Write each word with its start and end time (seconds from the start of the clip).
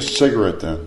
then. 0.00 0.78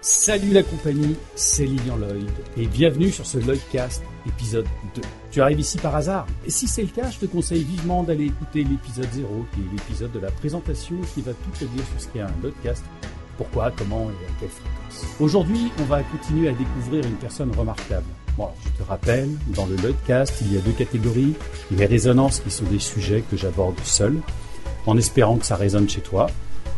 Salut 0.00 0.52
la 0.52 0.62
compagnie, 0.62 1.16
c'est 1.34 1.66
Lilian 1.66 1.96
Lloyd 1.96 2.30
et 2.56 2.66
bienvenue 2.66 3.10
sur 3.10 3.26
ce 3.26 3.36
Lloydcast 3.38 4.02
épisode 4.26 4.66
2. 4.94 5.02
Tu 5.30 5.42
arrives 5.42 5.60
ici 5.60 5.76
par 5.76 5.94
hasard? 5.94 6.26
Et 6.46 6.50
si 6.50 6.66
c'est 6.66 6.82
le 6.82 6.88
cas, 6.88 7.10
je 7.10 7.18
te 7.18 7.26
conseille 7.26 7.64
vivement 7.64 8.02
d'aller 8.02 8.26
écouter 8.26 8.64
l'épisode 8.64 9.08
0 9.12 9.46
qui 9.52 9.60
est 9.60 9.72
l'épisode 9.72 10.12
de 10.12 10.20
la 10.20 10.30
présentation 10.30 10.96
qui 11.14 11.20
va 11.20 11.32
tout 11.32 11.50
te 11.58 11.64
dire 11.64 11.84
sur 11.92 12.00
ce 12.00 12.08
qu'est 12.08 12.20
un 12.20 12.30
Lloydcast, 12.42 12.84
pourquoi, 13.36 13.70
comment 13.76 14.04
et 14.04 14.24
à 14.24 14.40
quelle 14.40 14.48
fréquence. 14.48 15.20
Aujourd'hui, 15.20 15.70
on 15.80 15.84
va 15.84 16.02
continuer 16.02 16.48
à 16.48 16.52
découvrir 16.52 17.04
une 17.04 17.16
personne 17.16 17.50
remarquable. 17.54 18.06
Bon, 18.36 18.48
je 18.64 18.82
te 18.82 18.88
rappelle, 18.88 19.28
dans 19.48 19.66
le 19.66 19.76
Lloydcast, 19.76 20.34
il 20.42 20.54
y 20.54 20.58
a 20.58 20.60
deux 20.60 20.72
catégories. 20.72 21.34
Les 21.70 21.86
résonances 21.86 22.40
qui 22.40 22.50
sont 22.50 22.64
des 22.64 22.78
sujets 22.78 23.22
que 23.30 23.36
j'aborde 23.36 23.78
seul, 23.84 24.16
en 24.86 24.96
espérant 24.96 25.36
que 25.36 25.44
ça 25.44 25.56
résonne 25.56 25.88
chez 25.88 26.00
toi 26.00 26.28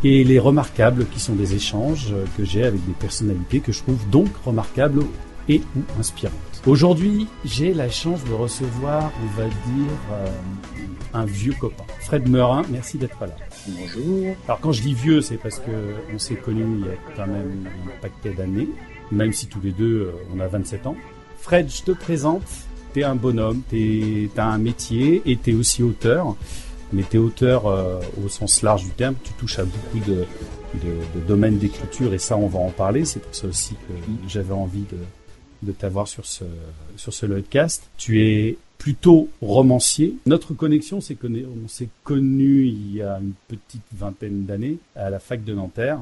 et 0.03 0.23
les 0.23 0.39
remarquables 0.39 1.05
qui 1.07 1.19
sont 1.19 1.35
des 1.35 1.53
échanges 1.53 2.13
que 2.37 2.43
j'ai 2.43 2.63
avec 2.63 2.85
des 2.85 2.93
personnalités 2.93 3.59
que 3.59 3.71
je 3.71 3.79
trouve 3.79 3.99
donc 4.09 4.29
remarquables 4.43 5.03
et 5.47 5.61
ou 5.75 5.99
inspirantes. 5.99 6.33
Aujourd'hui, 6.67 7.27
j'ai 7.43 7.73
la 7.73 7.89
chance 7.89 8.23
de 8.23 8.33
recevoir, 8.33 9.11
on 9.23 9.41
va 9.41 9.45
dire, 9.45 9.91
euh, 10.11 10.27
un 11.13 11.25
vieux 11.25 11.53
copain. 11.59 11.83
Fred 12.01 12.29
Meurin, 12.29 12.61
merci 12.69 12.99
d'être 12.99 13.19
là. 13.19 13.35
Bonjour. 13.67 14.35
Alors 14.45 14.59
quand 14.59 14.71
je 14.71 14.83
dis 14.83 14.93
vieux, 14.93 15.21
c'est 15.21 15.37
parce 15.37 15.57
que 15.57 15.71
on 16.13 16.19
s'est 16.19 16.35
connus 16.35 16.65
il 16.79 16.85
y 16.85 16.89
a 16.89 17.15
quand 17.15 17.27
même 17.27 17.67
un 17.87 18.01
paquet 18.01 18.35
d'années, 18.35 18.69
même 19.11 19.33
si 19.33 19.47
tous 19.47 19.59
les 19.61 19.71
deux 19.71 20.01
euh, 20.01 20.35
on 20.35 20.39
a 20.39 20.47
27 20.47 20.85
ans. 20.85 20.95
Fred, 21.39 21.71
je 21.71 21.81
te 21.81 21.91
présente, 21.91 22.43
t'es 22.93 23.03
un 23.03 23.15
bonhomme, 23.15 23.63
t'as 24.35 24.45
un 24.45 24.57
métier 24.59 25.23
et 25.25 25.37
t'es 25.37 25.53
aussi 25.53 25.81
auteur 25.81 26.35
mais 26.93 27.03
t'es 27.03 27.17
auteur 27.17 27.67
euh, 27.67 27.99
au 28.23 28.29
sens 28.29 28.61
large 28.61 28.83
du 28.83 28.91
terme, 28.91 29.15
tu 29.23 29.33
touches 29.33 29.59
à 29.59 29.63
beaucoup 29.63 29.99
de, 29.99 30.25
domaines 31.27 31.57
d'écriture 31.57 32.13
et 32.13 32.17
ça 32.17 32.37
on 32.37 32.47
va 32.47 32.59
en 32.59 32.69
parler, 32.69 33.03
c'est 33.03 33.19
pour 33.19 33.35
ça 33.35 33.47
aussi 33.47 33.73
que 33.73 33.93
j'avais 34.29 34.53
envie 34.53 34.85
de, 34.91 34.97
de 35.63 35.71
t'avoir 35.73 36.07
sur 36.07 36.25
ce, 36.25 36.45
sur 36.95 37.13
ce 37.13 37.25
podcast. 37.25 37.89
Tu 37.97 38.21
es 38.21 38.57
plutôt 38.77 39.29
romancier. 39.41 40.15
Notre 40.25 40.53
connexion, 40.53 41.01
c'est 41.01 41.15
qu'on 41.15 41.67
s'est 41.67 41.89
connu 42.03 42.65
il 42.65 42.95
y 42.95 43.01
a 43.01 43.19
une 43.19 43.33
petite 43.47 43.83
vingtaine 43.93 44.45
d'années 44.45 44.77
à 44.95 45.09
la 45.09 45.19
fac 45.19 45.43
de 45.43 45.53
Nanterre. 45.53 45.99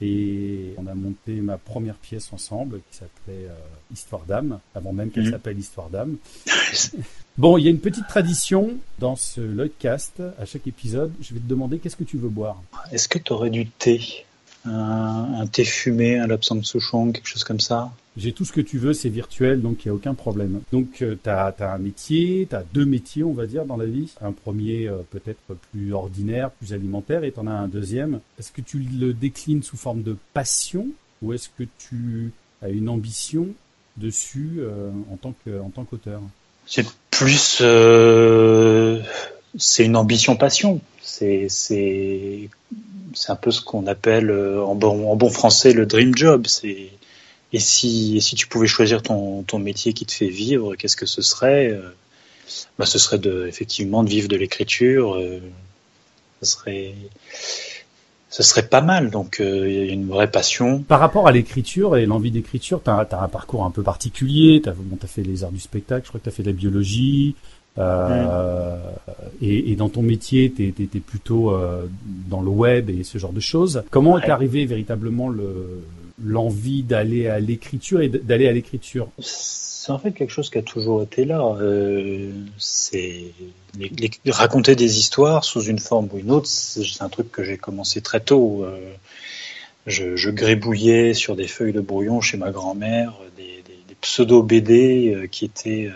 Et 0.00 0.74
on 0.76 0.86
a 0.86 0.94
monté 0.94 1.34
ma 1.34 1.56
première 1.56 1.94
pièce 1.94 2.32
ensemble 2.32 2.80
qui 2.90 2.98
s'appelait 2.98 3.46
euh, 3.48 3.54
Histoire 3.92 4.24
d'âme, 4.26 4.58
avant 4.74 4.92
même 4.92 5.10
qu'elle 5.10 5.28
mmh. 5.28 5.30
s'appelle 5.30 5.58
Histoire 5.58 5.88
d'âme. 5.88 6.16
bon, 7.38 7.58
il 7.58 7.64
y 7.64 7.68
a 7.68 7.70
une 7.70 7.78
petite 7.78 8.08
tradition 8.08 8.74
dans 8.98 9.16
ce 9.16 9.40
Lloydcast. 9.40 10.20
À 10.38 10.44
chaque 10.44 10.66
épisode, 10.66 11.12
je 11.20 11.34
vais 11.34 11.40
te 11.40 11.48
demander 11.48 11.78
qu'est-ce 11.78 11.96
que 11.96 12.04
tu 12.04 12.16
veux 12.16 12.28
boire. 12.28 12.60
Est-ce 12.90 13.08
que 13.08 13.18
tu 13.18 13.32
aurais 13.32 13.50
du 13.50 13.66
thé? 13.68 14.24
Un, 14.66 15.40
un, 15.40 15.46
thé 15.46 15.64
fumé, 15.64 16.18
un 16.18 16.26
Lapsang 16.26 16.62
Souchong, 16.62 17.12
quelque 17.12 17.28
chose 17.28 17.44
comme 17.44 17.60
ça? 17.60 17.92
J'ai 18.16 18.32
tout 18.32 18.44
ce 18.44 18.52
que 18.52 18.60
tu 18.60 18.78
veux, 18.78 18.92
c'est 18.92 19.08
virtuel, 19.08 19.60
donc 19.60 19.84
il 19.84 19.88
n'y 19.88 19.92
a 19.92 19.94
aucun 19.94 20.14
problème. 20.14 20.60
Donc 20.72 21.02
euh, 21.02 21.16
tu 21.22 21.28
as, 21.28 21.52
un 21.58 21.78
métier, 21.78 22.46
tu 22.48 22.54
as 22.54 22.62
deux 22.72 22.84
métiers, 22.84 23.24
on 23.24 23.32
va 23.32 23.46
dire, 23.46 23.64
dans 23.64 23.76
la 23.76 23.86
vie. 23.86 24.12
Un 24.20 24.30
premier 24.30 24.86
euh, 24.86 24.98
peut-être 25.10 25.40
plus 25.72 25.92
ordinaire, 25.92 26.50
plus 26.52 26.72
alimentaire, 26.72 27.24
et 27.24 27.32
tu 27.32 27.40
en 27.40 27.48
as 27.48 27.52
un 27.52 27.66
deuxième. 27.66 28.20
Est-ce 28.38 28.52
que 28.52 28.60
tu 28.60 28.78
le 28.78 29.12
déclines 29.12 29.64
sous 29.64 29.76
forme 29.76 30.02
de 30.02 30.16
passion, 30.32 30.86
ou 31.22 31.32
est-ce 31.32 31.48
que 31.48 31.64
tu 31.78 32.32
as 32.62 32.68
une 32.68 32.88
ambition 32.88 33.48
dessus 33.96 34.58
euh, 34.58 34.90
en 35.12 35.16
tant 35.16 35.34
que 35.44 35.60
en 35.60 35.70
tant 35.70 35.84
qu'auteur? 35.84 36.20
C'est 36.66 36.86
plus... 37.10 37.62
c'est 39.58 39.84
une 39.84 39.96
ambition 39.96 40.36
passion. 40.36 40.80
C'est 41.02 41.48
c'est 41.48 42.48
c'est 43.12 43.30
un 43.32 43.36
peu 43.36 43.50
ce 43.50 43.60
qu'on 43.60 43.88
appelle 43.88 44.30
en 44.30 44.76
bon, 44.76 45.10
en 45.10 45.16
bon 45.16 45.30
français 45.30 45.72
le 45.72 45.84
dream 45.84 46.16
job. 46.16 46.46
C'est 46.46 46.90
et 47.54 47.60
si, 47.60 48.20
si 48.20 48.34
tu 48.34 48.48
pouvais 48.48 48.66
choisir 48.66 49.00
ton, 49.00 49.44
ton 49.44 49.60
métier 49.60 49.92
qui 49.92 50.04
te 50.04 50.12
fait 50.12 50.28
vivre, 50.28 50.74
qu'est-ce 50.74 50.96
que 50.96 51.06
ce 51.06 51.22
serait 51.22 51.68
euh, 51.68 51.94
bah, 52.78 52.84
Ce 52.84 52.98
serait 52.98 53.18
de, 53.18 53.46
effectivement 53.46 54.02
de 54.02 54.08
vivre 54.10 54.26
de 54.26 54.36
l'écriture. 54.36 55.14
Euh, 55.14 55.38
ce 56.42 56.50
serait 56.50 56.94
ce 58.28 58.42
serait 58.42 58.66
pas 58.66 58.80
mal. 58.80 59.10
Donc 59.10 59.38
euh, 59.38 59.70
il 59.70 59.86
y 59.86 59.88
a 59.88 59.92
une 59.92 60.08
vraie 60.08 60.28
passion. 60.28 60.82
Par 60.82 60.98
rapport 60.98 61.28
à 61.28 61.32
l'écriture 61.32 61.96
et 61.96 62.06
l'envie 62.06 62.32
d'écriture, 62.32 62.82
tu 62.82 62.90
as, 62.90 63.06
un 63.12 63.28
parcours 63.28 63.64
un 63.64 63.70
peu 63.70 63.84
particulier. 63.84 64.60
Tu 64.60 64.68
as, 64.68 64.72
bon, 64.72 64.98
as, 65.00 65.06
fait 65.06 65.22
les 65.22 65.44
arts 65.44 65.52
du 65.52 65.60
spectacle, 65.60 66.06
je 66.06 66.08
crois 66.08 66.18
que 66.18 66.24
tu 66.24 66.30
as 66.30 66.32
fait 66.32 66.42
de 66.42 66.50
la 66.50 66.56
biologie. 66.56 67.36
Euh, 67.78 68.76
et, 69.40 69.70
et, 69.70 69.76
dans 69.76 69.88
ton 69.88 70.02
métier, 70.02 70.52
tu 70.52 70.68
es, 70.68 71.00
plutôt 71.00 71.52
euh, 71.52 71.86
dans 72.28 72.40
le 72.40 72.50
web 72.50 72.90
et 72.90 73.04
ce 73.04 73.18
genre 73.18 73.32
de 73.32 73.40
choses. 73.40 73.84
Comment 73.90 74.18
est 74.18 74.28
arrivé 74.28 74.66
véritablement 74.66 75.28
le, 75.28 75.84
l'envie 76.22 76.82
d'aller 76.82 77.28
à 77.28 77.40
l'écriture 77.40 78.00
et 78.00 78.08
d'aller 78.08 78.48
à 78.48 78.52
l'écriture 78.52 79.08
C'est 79.18 79.92
en 79.92 79.98
fait 79.98 80.12
quelque 80.12 80.30
chose 80.30 80.50
qui 80.50 80.58
a 80.58 80.62
toujours 80.62 81.02
été 81.02 81.24
là. 81.24 81.44
Euh, 81.60 82.32
c'est 82.58 83.32
raconter 84.28 84.76
des 84.76 84.98
histoires 84.98 85.44
sous 85.44 85.62
une 85.62 85.78
forme 85.78 86.08
ou 86.12 86.18
une 86.18 86.30
autre. 86.30 86.46
C'est 86.46 87.02
un 87.02 87.08
truc 87.08 87.32
que 87.32 87.44
j'ai 87.44 87.56
commencé 87.56 88.00
très 88.00 88.20
tôt. 88.20 88.64
Euh, 88.64 88.78
je, 89.86 90.30
grébouillais 90.30 91.14
sur 91.14 91.36
des 91.36 91.48
feuilles 91.48 91.72
de 91.72 91.80
brouillon 91.80 92.20
chez 92.20 92.38
ma 92.38 92.50
grand-mère 92.50 93.12
des, 93.36 93.62
des, 93.66 93.94
pseudo 94.00 94.42
BD 94.42 95.14
euh, 95.14 95.26
qui 95.26 95.44
étaient 95.44 95.90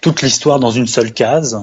toute 0.00 0.22
l'histoire 0.22 0.58
dans 0.58 0.70
une 0.70 0.86
seule 0.86 1.12
case 1.12 1.54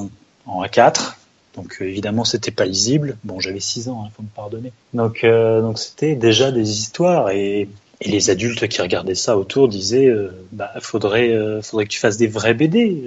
en 0.46 0.64
A4 0.64 1.19
donc 1.56 1.78
euh, 1.82 1.86
évidemment, 1.86 2.26
c'était 2.26 2.52
pas 2.52 2.66
lisible. 2.66 3.18
Bon, 3.24 3.40
j'avais 3.40 3.60
6 3.60 3.90
ans, 3.90 4.04
hein, 4.06 4.12
faut 4.16 4.24
me 4.24 4.28
pardonner. 4.28 4.72
Donc, 4.94 5.24
euh, 5.24 5.62
donc 5.62 5.80
c'était 5.80 6.16
déjà 6.16 6.52
des 6.52 6.72
histoires 6.72 7.32
et, 7.32 7.68
et, 8.02 8.10
les 8.10 8.30
adultes 8.30 8.68
qui 8.68 8.82
regardaient 8.82 9.16
ça 9.16 9.38
autour 9.38 9.68
disaient, 9.68 10.08
euh, 10.08 10.32
bah, 10.52 10.72
faudrait, 10.80 11.32
euh, 11.32 11.62
faudrait 11.62 11.86
que 11.86 11.92
tu 11.92 12.00
fasses 12.00 12.18
des 12.18 12.28
vrais 12.28 12.54
BD. 12.54 13.04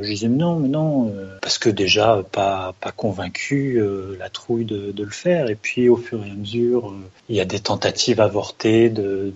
je 0.00 0.08
disais 0.08 0.28
non, 0.28 0.58
mais 0.58 0.68
non, 0.68 1.12
parce 1.40 1.58
que 1.58 1.70
déjà 1.70 2.22
pas 2.30 2.74
pas 2.80 2.92
convaincu, 2.92 3.82
la 4.18 4.28
trouille 4.28 4.64
de, 4.64 4.92
le 4.96 5.10
faire. 5.10 5.50
Et 5.50 5.56
puis 5.56 5.88
au 5.88 5.96
fur 5.96 6.24
et 6.24 6.30
à 6.30 6.34
mesure, 6.34 6.94
il 7.28 7.36
y 7.36 7.40
a 7.40 7.44
des 7.44 7.60
tentatives 7.60 8.20
avortées 8.20 8.90
de 8.90 9.32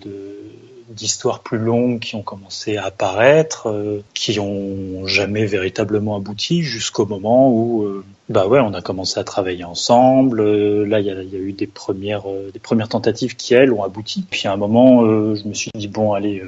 d'histoires 0.89 1.41
plus 1.41 1.59
longues 1.59 1.99
qui 1.99 2.15
ont 2.15 2.23
commencé 2.23 2.77
à 2.77 2.85
apparaître, 2.85 3.69
euh, 3.69 4.03
qui 4.13 4.39
ont 4.39 5.05
jamais 5.05 5.45
véritablement 5.45 6.15
abouti 6.15 6.63
jusqu'au 6.63 7.05
moment 7.05 7.49
où, 7.49 7.83
euh, 7.83 8.03
bah 8.29 8.47
ouais, 8.47 8.59
on 8.59 8.73
a 8.73 8.81
commencé 8.81 9.19
à 9.19 9.23
travailler 9.23 9.63
ensemble. 9.63 10.41
Euh, 10.41 10.85
là, 10.85 10.99
il 10.99 11.05
y 11.05 11.11
a, 11.11 11.21
eu 11.21 11.53
des 11.53 11.67
premières, 11.67 12.23
des 12.53 12.59
premières 12.59 12.89
tentatives 12.89 13.35
qui 13.35 13.53
elles 13.53 13.71
ont 13.71 13.83
abouti. 13.83 14.25
Puis 14.29 14.47
à 14.47 14.53
un 14.53 14.57
moment, 14.57 15.05
je 15.35 15.47
me 15.47 15.53
suis 15.53 15.71
dit 15.75 15.87
bon, 15.87 16.13
allez, 16.13 16.43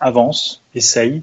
avance, 0.00 0.60
essaye 0.74 1.22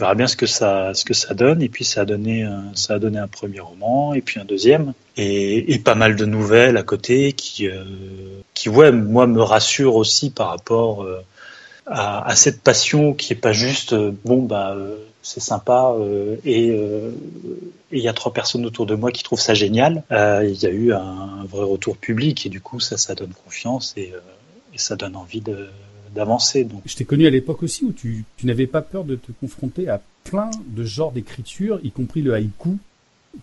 verra 0.00 0.14
bien 0.14 0.26
ce 0.26 0.36
que 0.36 0.46
ça 0.46 0.94
ce 0.94 1.04
que 1.04 1.14
ça 1.14 1.34
donne 1.34 1.62
et 1.62 1.68
puis 1.68 1.84
ça 1.84 2.00
a 2.00 2.04
donné 2.04 2.42
un, 2.42 2.64
ça 2.74 2.94
a 2.94 2.98
donné 2.98 3.18
un 3.18 3.28
premier 3.28 3.60
roman 3.60 4.14
et 4.14 4.22
puis 4.22 4.40
un 4.40 4.44
deuxième 4.44 4.94
et, 5.16 5.74
et 5.74 5.78
pas 5.78 5.94
mal 5.94 6.16
de 6.16 6.24
nouvelles 6.24 6.78
à 6.78 6.82
côté 6.82 7.34
qui 7.34 7.68
euh, 7.68 7.84
qui 8.60 8.68
ouais 8.68 8.92
moi 8.92 9.26
me 9.26 9.40
rassure 9.40 9.94
aussi 9.94 10.28
par 10.28 10.48
rapport 10.48 11.02
euh, 11.02 11.22
à, 11.86 12.36
cette 12.36 12.60
passion 12.60 13.14
qui 13.14 13.32
est 13.32 13.36
pas 13.36 13.54
juste 13.54 13.94
euh, 13.94 14.12
bon 14.26 14.42
bah 14.42 14.76
c'est 15.22 15.40
sympa 15.40 15.94
et 16.44 16.78
il 17.92 17.98
y 17.98 18.08
a 18.08 18.12
trois 18.12 18.32
personnes 18.32 18.64
autour 18.64 18.86
de 18.86 18.94
moi 18.94 19.10
qui 19.12 19.22
trouvent 19.22 19.40
ça 19.40 19.54
génial 19.54 20.02
il 20.10 20.62
y 20.62 20.66
a 20.66 20.70
eu 20.70 20.92
un, 20.92 21.44
vrai 21.48 21.64
retour 21.64 21.96
public 21.96 22.46
et 22.46 22.48
du 22.48 22.60
coup 22.60 22.80
ça 22.80 22.96
ça 22.96 23.14
donne 23.14 23.32
confiance 23.44 23.94
et, 23.96 24.12
ça 24.76 24.96
donne 24.96 25.14
envie 25.16 25.42
d'avancer. 26.14 26.64
Donc. 26.64 26.80
Je 26.86 26.96
t'ai 26.96 27.04
connu 27.04 27.26
à 27.26 27.30
l'époque 27.30 27.62
aussi 27.62 27.84
où 27.84 27.92
tu, 27.92 28.24
tu 28.38 28.46
n'avais 28.46 28.66
pas 28.66 28.80
peur 28.80 29.04
de 29.04 29.16
te 29.16 29.30
confronter 29.32 29.90
à 29.90 30.00
plein 30.24 30.48
de 30.66 30.84
genres 30.84 31.12
d'écriture, 31.12 31.80
y 31.82 31.90
compris 31.90 32.22
le 32.22 32.32
haïku, 32.32 32.78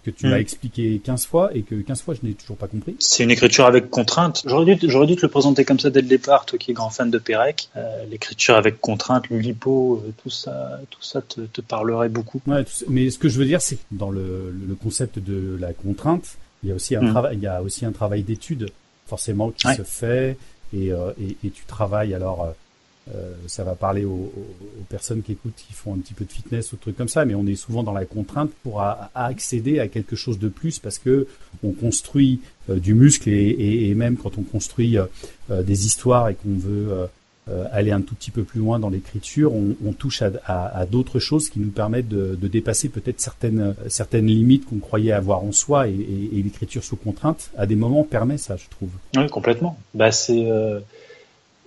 que 0.04 0.12
tu 0.12 0.28
mm. 0.28 0.30
m'as 0.30 0.40
expliqué 0.40 1.02
15 1.04 1.26
fois 1.26 1.56
et 1.56 1.62
que 1.62 1.76
15 1.76 2.02
fois 2.02 2.14
je 2.14 2.28
n'ai 2.28 2.34
toujours 2.34 2.58
pas 2.58 2.68
compris. 2.68 2.96
C'est 3.00 3.24
une 3.24 3.32
écriture 3.32 3.66
avec 3.66 3.90
contrainte. 3.90 4.44
J'aurais 4.46 4.76
dû, 4.76 4.90
j'aurais 4.90 5.08
dû 5.08 5.16
te 5.16 5.22
le 5.22 5.30
présenter 5.30 5.66
comme 5.66 5.80
ça 5.80 5.90
dès 5.90 6.02
le 6.02 6.08
départ, 6.08 6.46
toi 6.46 6.60
qui 6.60 6.72
es 6.72 6.74
grand 6.74 6.90
fan 6.90 7.10
de 7.10 7.18
Pérec. 7.18 7.70
Euh, 7.76 8.06
l'écriture 8.10 8.56
avec 8.56 8.82
contrainte, 8.82 9.30
l'ulipo, 9.30 10.04
euh, 10.06 10.12
tout 10.22 10.30
ça, 10.30 10.80
tout 10.90 11.02
ça 11.02 11.22
te, 11.22 11.42
te 11.42 11.62
parlerait 11.62 12.10
beaucoup. 12.10 12.42
Ouais, 12.48 12.66
mais 12.90 13.10
ce 13.10 13.18
que 13.18 13.30
je 13.30 13.40
veux 13.40 13.46
dire, 13.46 13.62
c'est 13.62 13.78
dans 13.92 14.12
le, 14.12 14.52
le, 14.52 14.76
concept 14.76 15.20
de 15.20 15.58
la 15.60 15.74
contrainte, 15.74 16.38
il 16.64 16.70
y 16.70 16.72
a 16.72 16.76
aussi 16.76 16.96
un 16.96 17.02
mm. 17.02 17.12
travail, 17.12 17.38
il 17.38 17.44
y 17.44 17.48
a 17.48 17.62
aussi 17.62 17.86
un 17.86 17.92
travail 17.92 18.24
d'étude 18.24 18.70
forcément 19.06 19.52
qui 19.52 19.68
se 19.74 19.84
fait 19.84 20.38
et, 20.74 20.92
euh, 20.92 21.12
et, 21.22 21.38
et, 21.46 21.50
tu 21.50 21.64
travailles 21.66 22.14
alors. 22.14 22.54
Euh, 23.14 23.18
euh, 23.18 23.34
ça 23.48 23.64
va 23.64 23.76
parler 23.76 24.06
aux, 24.06 24.32
aux, 24.36 24.84
personnes 24.90 25.22
qui 25.22 25.34
écoutent, 25.34 25.56
qui 25.56 25.74
font 25.74 25.94
un 25.94 25.98
petit 25.98 26.14
peu 26.14 26.26
de 26.26 26.32
fitness 26.32 26.74
ou 26.74 26.78
trucs 26.78 26.98
comme 26.98 27.08
ça, 27.08 27.26
mais 27.26 27.36
on 27.36 27.46
est 27.48 27.56
souvent 27.56 27.84
dans 27.84 27.94
la 27.94 28.06
contrainte 28.06 28.52
pour 28.64 28.82
à, 28.82 29.12
à 29.16 29.26
accéder 29.26 29.80
à 29.80 29.88
quelque 29.88 30.16
chose 30.16 30.40
de 30.40 30.50
plus 30.50 30.80
parce 30.80 31.00
que 31.00 31.28
on 31.64 31.72
construit 31.72 32.42
du 32.70 32.94
muscle 32.94 33.30
et, 33.30 33.34
et, 33.34 33.90
et, 33.90 33.96
même 33.96 34.18
quand 34.18 34.38
on 34.38 34.44
construit 34.44 34.98
des 35.50 35.86
histoires 35.86 36.30
et 36.30 36.36
qu'on 36.36 36.56
veut 36.56 37.08
euh, 37.50 37.64
aller 37.72 37.92
un 37.92 38.02
tout 38.02 38.14
petit 38.14 38.32
peu 38.32 38.44
plus 38.44 38.60
loin 38.60 38.78
dans 38.78 38.90
l'écriture, 38.90 39.54
on, 39.54 39.74
on, 39.86 39.94
touche 39.94 40.22
à, 40.22 40.32
à, 40.46 40.80
à 40.80 40.86
d'autres 40.86 41.20
choses 41.20 41.50
qui 41.50 41.62
nous 41.62 41.70
permettent 41.70 42.10
de, 42.10 42.36
de 42.36 42.48
dépasser 42.50 42.90
peut-être 42.90 43.22
certaines, 43.22 43.74
certaines 43.88 44.26
limites 44.26 44.66
qu'on 44.66 44.80
croyait 44.80 45.14
avoir 45.14 45.46
en 45.46 45.54
soi 45.54 45.88
et, 45.88 45.94
et, 45.94 46.44
l'écriture 46.44 46.84
sous 46.84 46.98
contrainte, 46.98 47.52
à 47.58 47.66
des 47.66 47.78
moments, 47.78 48.04
permet 48.04 48.38
ça, 48.38 48.58
je 48.58 48.68
trouve. 48.70 48.90
Oui, 49.16 49.30
complètement. 49.30 49.78
Bah, 49.94 50.12
c'est, 50.12 50.52
euh, 50.52 50.82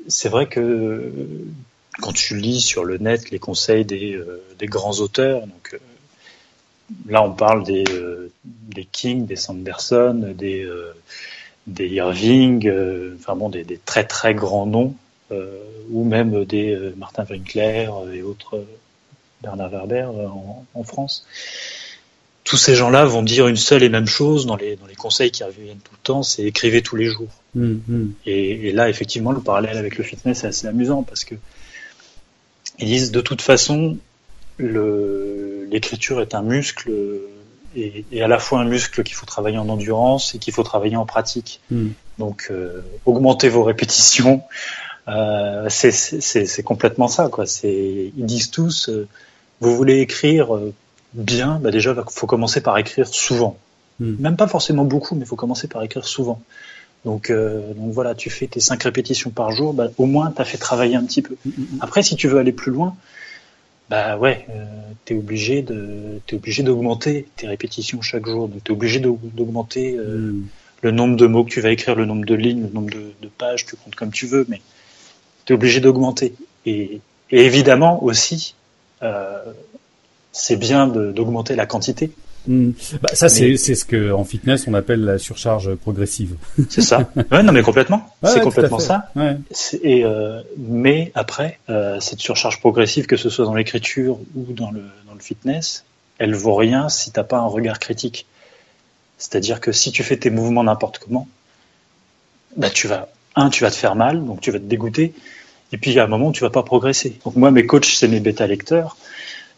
c'est 0.09 0.29
vrai 0.29 0.47
que 0.47 1.13
quand 2.01 2.13
tu 2.13 2.37
lis 2.37 2.61
sur 2.61 2.85
le 2.85 2.99
net 2.99 3.31
les 3.31 3.39
conseils 3.39 3.85
des, 3.85 4.15
euh, 4.15 4.43
des 4.59 4.67
grands 4.67 5.01
auteurs, 5.01 5.47
donc 5.47 5.79
là 7.07 7.23
on 7.23 7.33
parle 7.33 7.65
des, 7.65 7.85
des 8.45 8.85
King, 8.85 9.27
des 9.27 9.37
Sanderson, 9.37 10.35
des, 10.35 10.69
des 11.67 11.89
Irving, 11.89 12.71
enfin 13.17 13.37
bon, 13.37 13.49
des, 13.49 13.65
des, 13.65 13.79
très 13.79 14.05
très 14.05 14.35
grands 14.35 14.67
noms 14.67 14.95
euh, 15.33 15.63
ou 15.91 16.05
même 16.05 16.45
des 16.45 16.73
euh, 16.75 16.93
Martin 16.97 17.25
Winkler 17.25 17.89
et 18.13 18.23
autres 18.23 18.65
Bernard 19.43 19.71
Werber 19.71 20.05
en, 20.05 20.65
en 20.75 20.83
France 20.83 21.25
tous 22.51 22.57
ces 22.57 22.75
gens-là 22.75 23.05
vont 23.05 23.23
dire 23.23 23.47
une 23.47 23.55
seule 23.55 23.85
et 23.85 23.89
même 23.89 24.09
chose 24.09 24.45
dans 24.45 24.57
les, 24.57 24.75
dans 24.75 24.87
les 24.87 24.97
conseils 24.97 25.31
qui 25.31 25.45
reviennent 25.45 25.79
tout 25.79 25.93
le 25.93 26.03
temps, 26.03 26.25
c'est 26.25 26.43
écrivez 26.43 26.83
tous 26.83 26.97
les 26.97 27.05
jours. 27.05 27.29
Mmh, 27.55 27.75
mmh. 27.87 28.09
Et, 28.27 28.69
et, 28.69 28.73
là, 28.73 28.89
effectivement, 28.89 29.31
le 29.31 29.39
parallèle 29.39 29.79
avec 29.79 29.97
le 29.97 30.03
fitness 30.03 30.43
est 30.43 30.49
assez 30.49 30.67
amusant 30.67 31.05
parce 31.05 31.25
que 31.25 31.37
ils 32.81 32.89
disent 32.89 33.13
de 33.13 33.21
toute 33.21 33.41
façon, 33.41 33.99
l'écriture 34.59 36.21
est 36.21 36.35
un 36.35 36.43
muscle 36.43 36.91
et, 37.77 38.05
et, 38.11 38.21
à 38.21 38.27
la 38.27 38.41
fois 38.41 38.59
un 38.59 38.65
muscle 38.65 39.05
qu'il 39.05 39.15
faut 39.15 39.27
travailler 39.27 39.59
en 39.59 39.69
endurance 39.69 40.35
et 40.35 40.39
qu'il 40.39 40.53
faut 40.53 40.65
travailler 40.65 40.97
en 40.97 41.07
pratique. 41.07 41.61
Mmh. 41.71 41.91
Donc, 42.19 42.49
euh, 42.51 42.83
augmentez 43.07 43.49
vos 43.49 43.63
répétitions, 43.63 44.43
euh, 45.07 45.69
c'est 45.69 46.65
complètement 46.65 47.07
ça, 47.07 47.29
quoi. 47.29 47.45
Ils 47.63 48.11
disent 48.17 48.51
tous, 48.51 48.89
euh, 48.89 49.07
vous 49.61 49.77
voulez 49.77 50.01
écrire 50.01 50.59
bien, 51.15 51.59
bah 51.63 51.71
déjà, 51.71 51.95
il 51.97 52.03
faut 52.13 52.27
commencer 52.27 52.61
par 52.61 52.79
écrire 52.79 53.09
souvent. 53.09 53.57
Mm. 53.99 54.15
Même 54.19 54.37
pas 54.37 54.49
forcément 54.49 54.85
beaucoup, 54.85 55.15
mais 55.15 55.23
il 55.23 55.27
faut 55.27 55.37
commencer 55.37 55.69
par 55.69 55.83
écrire 55.83 56.07
souvent. 56.07 56.41
Donc, 57.05 57.31
euh, 57.31 57.73
donc 57.75 57.93
voilà, 57.93 58.15
tu 58.15 58.29
fais 58.31 58.47
tes 58.47 58.61
cinq 58.61 58.83
répétitions 58.83 59.31
par 59.31 59.53
jour, 59.53 59.73
bah, 59.73 59.89
au 59.97 60.07
moins 60.07 60.31
tu 60.31 60.41
as 60.43 60.45
fait 60.45 60.59
travailler 60.59 60.97
un 60.97 61.05
petit 61.05 61.23
peu. 61.23 61.37
Mm, 61.47 61.51
Après, 61.81 62.03
si 62.03 62.15
tu 62.17 62.29
veux 62.29 62.39
aller 62.39 62.53
plus 62.53 62.71
loin, 62.73 62.95
bah 63.89 64.17
ouais, 64.19 64.47
euh, 64.51 64.65
t'es 65.05 65.15
obligé 65.15 65.63
de, 65.63 66.21
t'es 66.27 66.37
obligé 66.37 66.63
d'augmenter 66.63 67.27
tes 67.37 67.47
répétitions 67.49 68.03
chaque 68.03 68.27
jour. 68.27 68.49
Donc 68.49 68.63
t'es 68.63 68.71
obligé 68.71 69.01
d'augmenter 69.01 69.97
euh, 69.97 70.33
Mm. 70.33 70.49
le 70.83 70.91
nombre 70.93 71.17
de 71.17 71.27
mots 71.27 71.45
que 71.45 71.51
tu 71.51 71.61
vas 71.61 71.71
écrire, 71.71 71.95
le 71.95 72.05
nombre 72.07 72.25
de 72.25 72.35
lignes, 72.35 72.63
le 72.63 72.71
nombre 72.73 72.91
de, 72.91 73.13
de 73.21 73.29
pages, 73.29 73.67
tu 73.67 73.77
comptes 73.77 73.95
comme 73.95 74.13
tu 74.13 74.27
veux, 74.27 74.47
mais 74.49 74.61
tu 75.45 75.53
es 75.53 75.57
obligé 75.57 75.81
d'augmenter. 75.81 76.35
Et, 76.67 77.01
et, 77.31 77.45
évidemment 77.45 78.03
aussi, 78.05 78.55
euh, 79.03 79.43
c'est 80.33 80.57
bien 80.57 80.87
d'augmenter 80.87 81.57
la 81.57 81.67
quantité. 81.67 82.11
Mmh. 82.47 82.71
Bah, 83.03 83.11
ça, 83.13 83.29
c'est 83.29 83.57
ce 83.57 83.85
que 83.85 84.13
en 84.13 84.25
fitness 84.25 84.67
on 84.67 84.73
appelle 84.73 85.05
la 85.05 85.19
surcharge 85.19 85.75
progressive. 85.75 86.37
C'est 86.71 86.81
ça. 86.81 87.11
Ouais, 87.31 87.43
non, 87.43 87.53
mais 87.53 87.63
complètement. 87.63 88.09
C'est 88.23 88.37
ouais, 88.37 88.41
complètement 88.41 88.79
ça. 88.79 89.11
Ouais. 89.15 89.37
Et 89.83 90.07
euh, 90.07 90.41
mais 90.57 91.13
après, 91.15 91.59
euh, 91.69 92.01
cette 92.01 92.21
surcharge 92.21 92.59
progressive, 92.61 93.05
que 93.05 93.19
ce 93.19 93.29
soit 93.29 93.45
dans 93.45 93.55
l'écriture 93.55 94.19
ou 94.35 94.53
dans 94.55 94.71
le, 94.71 94.83
dans 95.07 95.13
le 95.13 95.21
fitness, 95.21 95.85
elle 96.19 96.35
vaut 96.35 96.55
rien 96.55 96.89
si 96.89 97.11
t'as 97.11 97.25
pas 97.25 97.39
un 97.39 97.47
regard 97.47 97.79
critique. 97.79 98.27
C'est-à-dire 99.19 99.61
que 99.61 99.71
si 99.71 99.93
tu 99.93 100.03
fais 100.03 100.17
tes 100.17 100.31
mouvements 100.31 100.65
n'importe 100.65 100.99
comment, 100.99 101.29
bah 102.57 102.71
tu 102.71 102.89
vas 102.89 103.09
un, 103.37 103.51
tu 103.51 103.65
vas 103.65 103.71
te 103.71 103.77
faire 103.77 103.97
mal, 103.97 104.25
donc 104.25 104.41
tu 104.41 104.51
vas 104.51 104.59
te 104.59 104.65
dégoûter, 104.65 105.13
et 105.73 105.77
puis 105.77 105.91
il 105.91 105.95
y 105.95 106.01
a 106.01 106.05
un 106.05 106.09
moment 106.09 106.29
où 106.29 106.33
tu 106.33 106.43
vas 106.43 106.51
pas 106.51 106.63
progresser. 106.63 107.19
Donc 107.25 107.37
moi, 107.37 107.51
mes 107.51 107.67
coachs, 107.67 107.85
c'est 107.85 108.09
mes 108.09 108.21
bêta 108.21 108.47
lecteurs, 108.47 108.97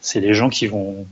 c'est 0.02 0.20
les 0.20 0.34
gens 0.34 0.50
qui 0.50 0.66
vont 0.66 1.06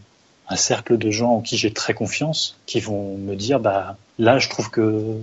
un 0.49 0.57
cercle 0.57 0.99
de 0.99 1.11
gens 1.11 1.37
en 1.37 1.41
qui 1.41 1.57
j'ai 1.57 1.73
très 1.73 1.95
confiance, 1.95 2.59
qui 2.67 2.81
vont 2.81 3.17
me 3.17 3.37
dire 3.37 3.61
bah 3.61 3.97
là, 4.19 4.39
je 4.39 4.49
trouve 4.49 4.69
que 4.69 5.17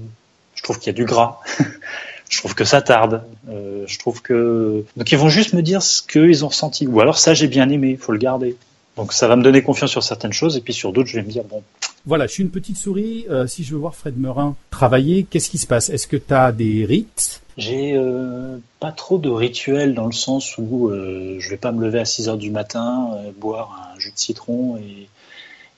je 0.56 0.64
trouve 0.64 0.80
qu'il 0.80 0.88
y 0.88 0.90
a 0.90 0.94
du 0.94 1.06
gras. 1.06 1.40
je 2.30 2.38
trouve 2.40 2.56
que 2.56 2.64
ça 2.64 2.81
tarde. 2.81 3.24
Euh, 3.50 3.84
je 3.86 4.00
trouve 4.00 4.22
que 4.22 4.86
donc 4.96 5.12
ils 5.12 5.18
vont 5.18 5.30
juste 5.30 5.54
me 5.54 5.62
dire 5.62 5.84
ce 5.84 6.02
qu'ils 6.02 6.46
ont 6.46 6.48
ressenti. 6.48 6.88
Ou 6.88 7.00
alors 7.02 7.18
ça 7.18 7.34
j'ai 7.34 7.48
bien 7.48 7.69
aimé, 7.69 7.98
faut 7.98 8.14
le 8.14 8.18
garder. 8.18 8.56
Donc 8.96 9.14
ça 9.14 9.28
va 9.28 9.36
me 9.36 9.44
donner 9.44 9.62
confiance 9.62 9.92
sur 9.92 10.02
certaines 10.02 10.34
choses 10.34 10.58
et 10.58 10.62
puis 10.62 10.74
sur 10.74 10.94
d'autres 10.94 11.10
je 11.10 11.18
vais 11.18 11.24
me 11.24 11.30
dire 11.30 11.44
bon. 11.44 11.62
Voilà, 12.07 12.25
je 12.25 12.31
suis 12.31 12.44
une 12.44 12.50
petite 12.50 12.77
souris. 12.77 13.25
Euh, 13.30 13.45
si 13.45 13.63
je 13.63 13.74
veux 13.74 13.80
voir 13.80 13.94
Fred 13.94 14.18
Meurin 14.18 14.56
travailler, 14.71 15.25
qu'est-ce 15.30 15.50
qui 15.50 15.57
se 15.57 15.68
passe? 15.68 15.89
Est-ce 15.89 16.07
que 16.07 16.18
tu 16.18 16.33
as 16.33 16.51
des 16.51 16.86
rites? 16.86 17.42
J'ai 17.57 17.94
euh, 17.95 18.57
pas 18.80 18.92
trop 18.92 19.18
de 19.18 19.30
rituels 19.30 19.95
dans 19.95 20.06
le 20.06 20.12
sens 20.12 20.57
où 20.59 20.89
euh, 20.89 21.38
je 21.39 21.50
vais 21.50 21.57
pas 21.57 21.71
me 21.71 21.83
lever 21.83 22.00
à 22.00 22.06
6 22.06 22.30
heures 22.30 22.38
du 22.38 22.51
matin, 22.51 23.09
euh, 23.15 23.31
boire 23.36 23.92
un 23.94 24.00
jus 24.00 24.12
de 24.12 24.19
citron 24.19 24.77
et, 24.77 25.09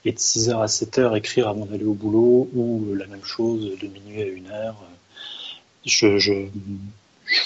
et 0.03 0.11
de 0.11 0.19
6 0.19 0.49
heures 0.49 0.61
à 0.61 0.67
7 0.67 0.99
heures 0.99 1.15
écrire 1.15 1.47
avant 1.47 1.65
d'aller 1.65 1.85
au 1.85 1.93
boulot 1.93 2.49
ou 2.53 2.93
la 2.95 3.07
même 3.07 3.23
chose 3.23 3.71
de 3.81 3.87
minuit 3.87 4.21
à 4.21 4.51
1 4.51 4.55
heure. 4.55 4.75
Je, 5.85 6.47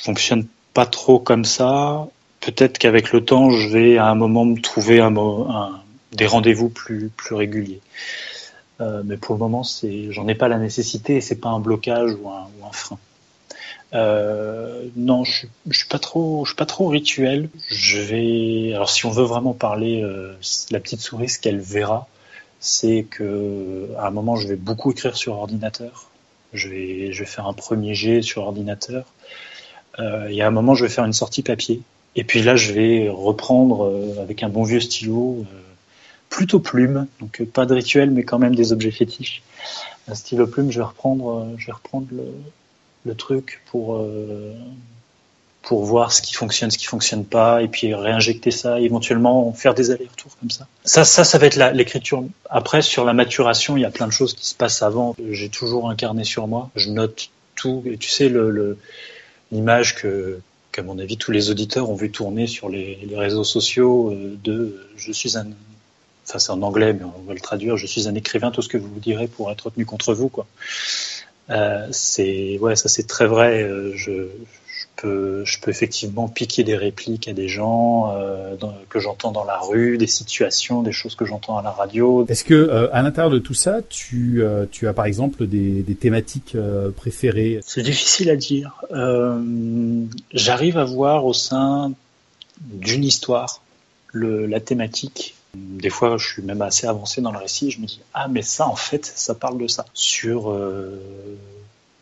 fonctionne 0.02 0.48
pas 0.74 0.88
trop 0.88 1.20
comme 1.20 1.46
ça. 1.46 2.08
Peut-être 2.42 2.80
qu'avec 2.80 3.12
le 3.12 3.24
temps, 3.24 3.52
je 3.52 3.70
vais 3.70 3.98
à 3.98 4.08
un 4.08 4.16
moment 4.16 4.46
me 4.46 4.60
trouver 4.60 5.08
des 6.12 6.26
rendez-vous 6.26 6.70
plus, 6.70 7.12
plus 7.16 7.36
réguliers. 7.36 7.82
Euh, 8.84 9.02
mais 9.06 9.18
pour 9.18 9.36
le 9.36 9.40
moment, 9.40 9.64
j'en 10.10 10.28
ai 10.28 10.36
pas 10.36 10.48
la 10.48 10.58
nécessité 10.58 11.16
et 11.16 11.22
c'est 11.22 11.40
pas 11.40 11.50
un 11.50 11.60
blocage 11.60 12.12
ou 12.22 12.30
un, 12.30 12.48
frein. 12.72 12.98
Euh, 13.94 14.88
non, 14.96 15.24
je, 15.24 15.46
je 15.70 15.78
suis 15.78 15.88
pas 15.88 16.00
trop, 16.00 16.44
je 16.46 16.50
suis 16.50 16.56
pas 16.56 16.66
trop 16.66 16.88
rituel. 16.88 17.50
Je 17.68 18.00
vais, 18.00 18.74
alors 18.74 18.90
si 18.90 19.06
on 19.06 19.12
veut 19.12 19.24
vraiment 19.24 19.54
parler, 19.54 20.02
euh, 20.02 20.34
la 20.72 20.80
petite 20.80 21.02
souris, 21.02 21.30
ce 21.30 21.40
qu'elle 21.40 21.60
verra, 21.60 22.08
c'est 22.60 23.06
que 23.10 23.90
à 23.98 24.08
un 24.08 24.12
moment, 24.12 24.36
je 24.36 24.48
vais 24.48 24.56
beaucoup 24.56 24.92
écrire 24.92 25.16
sur 25.16 25.34
ordinateur. 25.36 26.10
Je 26.54 26.70
vais, 26.70 27.12
je 27.12 27.20
vais 27.20 27.30
faire 27.30 27.48
un 27.48 27.54
premier 27.54 27.94
jet 27.96 28.22
sur 28.22 28.44
ordinateur. 28.44 29.06
Euh, 30.00 30.28
et 30.28 30.42
à 30.42 30.48
un 30.48 30.52
moment, 30.52 30.76
je 30.76 30.84
vais 30.86 30.90
faire 30.90 31.06
une 31.06 31.14
sortie 31.14 31.44
papier. 31.44 31.82
Et 32.16 32.24
puis 32.24 32.42
là, 32.42 32.56
je 32.56 32.74
vais 32.74 33.10
reprendre 33.10 34.20
avec 34.20 34.44
un 34.44 34.50
bon 34.50 34.64
vieux 34.64 34.80
stylo, 34.80 35.46
plutôt 36.34 36.60
plume, 36.60 37.06
donc 37.20 37.42
euh, 37.42 37.46
pas 37.46 37.68
de 37.68 37.76
rituel, 37.76 38.10
mais 38.10 38.24
quand 38.24 38.40
même 38.40 38.56
des 38.56 38.74
objets 38.74 38.90
fétiches. 38.90 39.44
Stylo 40.12 40.48
plume, 40.48 40.72
je 40.72 40.80
vais 40.80 40.86
reprendre, 40.86 41.30
euh, 41.30 41.56
je 41.58 41.68
vais 41.68 41.74
reprendre 41.74 42.08
le, 42.12 42.26
le 43.06 43.16
truc 43.16 43.62
pour 43.68 43.98
euh, 43.98 44.52
pour 45.62 45.86
voir 45.86 46.12
ce 46.12 46.24
qui 46.24 46.34
fonctionne, 46.34 46.72
ce 46.72 46.80
qui 46.80 46.88
fonctionne 46.88 47.24
pas, 47.24 47.62
et 47.62 47.68
puis 47.68 47.94
réinjecter 47.94 48.50
ça, 48.50 48.82
éventuellement 48.82 49.54
faire 49.54 49.76
des 49.76 49.92
allers-retours 49.92 50.36
comme 50.40 50.50
ça. 50.50 50.68
Ça, 50.84 51.06
ça, 51.06 51.24
ça 51.24 51.38
va 51.38 51.46
être 51.46 51.56
l'écriture. 51.74 52.26
Après, 52.50 52.82
sur 52.82 53.06
la 53.06 53.14
maturation, 53.14 53.78
il 53.78 53.82
y 53.82 53.86
a 53.86 53.92
plein 53.92 54.08
de 54.08 54.12
choses 54.12 54.34
qui 54.34 54.46
se 54.46 54.56
passent 54.56 54.82
avant. 54.82 55.16
J'ai 55.30 55.50
toujours 55.50 55.90
un 55.90 55.96
carnet 55.96 56.26
sur 56.26 56.48
moi, 56.48 56.72
je 56.76 56.90
note 56.90 57.30
tout. 57.56 57.84
Et 57.86 57.98
tu 57.98 58.10
sais, 58.10 58.28
le 58.28 58.78
l'image 59.52 59.96
que 59.96 60.40
qu'à 60.72 60.82
mon 60.82 60.98
avis 60.98 61.18
tous 61.18 61.32
les 61.32 61.52
auditeurs 61.52 61.92
ont 61.92 61.96
vu 61.96 62.10
tourner 62.10 62.48
sur 62.48 62.68
les, 62.68 62.98
réseaux 63.14 63.44
sociaux 63.44 64.12
de 64.44 64.90
je 64.98 65.12
suis 65.12 65.38
un 65.38 65.46
enfin 66.28 66.40
c'est 66.40 66.52
en 66.52 66.62
anglais 66.62 66.94
mais 66.94 67.04
on 67.04 67.22
va 67.28 67.34
le 67.34 67.40
traduire. 67.40 67.78
Je 67.78 67.88
suis 67.88 68.08
un 68.08 68.16
écrivain 68.16 68.52
tout 68.52 68.62
ce 68.62 68.70
que 68.70 68.78
vous 68.78 68.88
vous 68.88 69.00
direz 69.00 69.28
pour 69.28 69.52
être 69.52 69.66
retenu 69.66 69.86
contre 69.86 70.14
vous 70.14 70.30
quoi. 70.30 70.46
Euh, 71.50 71.88
c'est 71.92 72.58
ouais 72.60 72.76
ça 72.76 72.90
c'est 72.90 73.08
très 73.08 73.28
vrai. 73.28 73.64
Euh, 73.64 73.92
je, 73.96 74.12
je 74.12 74.86
peux 74.96 75.44
je 75.44 75.60
peux 75.60 75.72
effectivement 75.72 76.30
piquer 76.30 76.64
des 76.64 76.78
répliques 76.78 77.28
à 77.28 77.34
des 77.34 77.50
gens 77.50 78.14
euh, 78.16 78.56
dans, 78.56 78.74
que 78.90 79.00
j'entends 79.00 79.32
dans 79.32 79.44
la 79.44 79.60
rue 79.60 79.98
des 79.98 80.08
situations 80.08 80.82
des 80.84 80.94
choses 80.94 81.16
que 81.16 81.26
j'entends 81.26 81.58
à 81.58 81.62
la 81.62 81.72
radio. 81.72 82.26
Est-ce 82.30 82.46
que 82.46 82.54
euh, 82.54 82.88
à 82.94 83.02
l'intérieur 83.02 83.32
de 83.32 83.40
tout 83.40 83.54
ça 83.54 83.82
tu 83.90 84.42
tu 84.72 84.88
as 84.88 84.94
par 84.94 85.06
exemple 85.06 85.46
des, 85.48 85.82
des 85.84 85.96
thématiques 85.96 86.56
préférées? 86.96 87.60
C'est 87.66 87.84
difficile 87.84 88.30
à 88.30 88.36
dire. 88.38 88.82
J'arrive 90.34 90.78
à 90.78 90.86
voir 90.86 91.26
au 91.26 91.34
sein 91.34 91.92
d'une 92.62 93.04
histoire 93.04 93.62
le, 94.14 94.46
la 94.46 94.62
thématique 94.62 95.36
des 95.56 95.90
fois, 95.90 96.18
je 96.18 96.28
suis 96.28 96.42
même 96.42 96.62
assez 96.62 96.88
avancé 96.88 97.22
dans 97.22 97.32
le 97.32 97.38
récit. 97.40 97.72
Je 97.72 97.80
me 97.80 97.86
dis 97.86 98.02
ah 98.14 98.28
mais 98.28 98.42
ça 98.42 98.68
en 98.68 98.76
fait, 98.76 99.06
ça 99.06 99.36
parle 99.36 99.58
de 99.58 99.68
ça 99.68 99.86
sur 99.94 100.52
euh, 100.52 101.00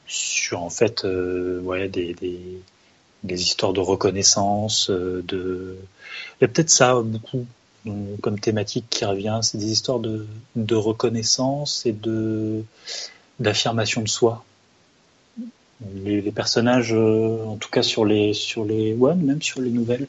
sur 0.08 0.62
en 0.64 0.70
fait 0.70 1.06
euh, 1.06 1.60
ouais 1.62 1.90
des, 1.90 2.14
des, 2.14 2.40
des 3.24 3.42
histoires 3.42 3.74
de 3.74 3.80
reconnaissance. 3.82 4.90
euh, 4.90 5.22
De 5.28 5.78
il 6.40 6.44
y 6.44 6.46
a 6.46 6.48
peut-être 6.48 6.70
ça 6.70 6.96
beaucoup 7.02 7.46
euh, 7.88 8.16
comme 8.22 8.40
thématique 8.40 8.86
qui 8.90 9.06
revient. 9.06 9.40
C'est 9.44 9.58
des 9.58 9.72
histoires 9.72 10.00
de 10.00 10.26
de 10.56 10.76
reconnaissance 10.76 11.86
et 11.86 11.92
de 11.94 12.64
d'affirmation 13.40 14.02
de 14.02 14.08
soi. 14.10 14.44
Les, 15.96 16.22
les 16.22 16.32
personnages, 16.32 16.94
euh, 16.94 17.44
en 17.46 17.58
tout 17.58 17.70
cas 17.70 17.82
sur 17.82 18.06
les 18.06 18.34
sur 18.34 18.66
les 18.66 18.94
ouais, 18.94 19.16
même 19.16 19.42
sur 19.42 19.62
les 19.62 19.72
nouvelles, 19.72 20.08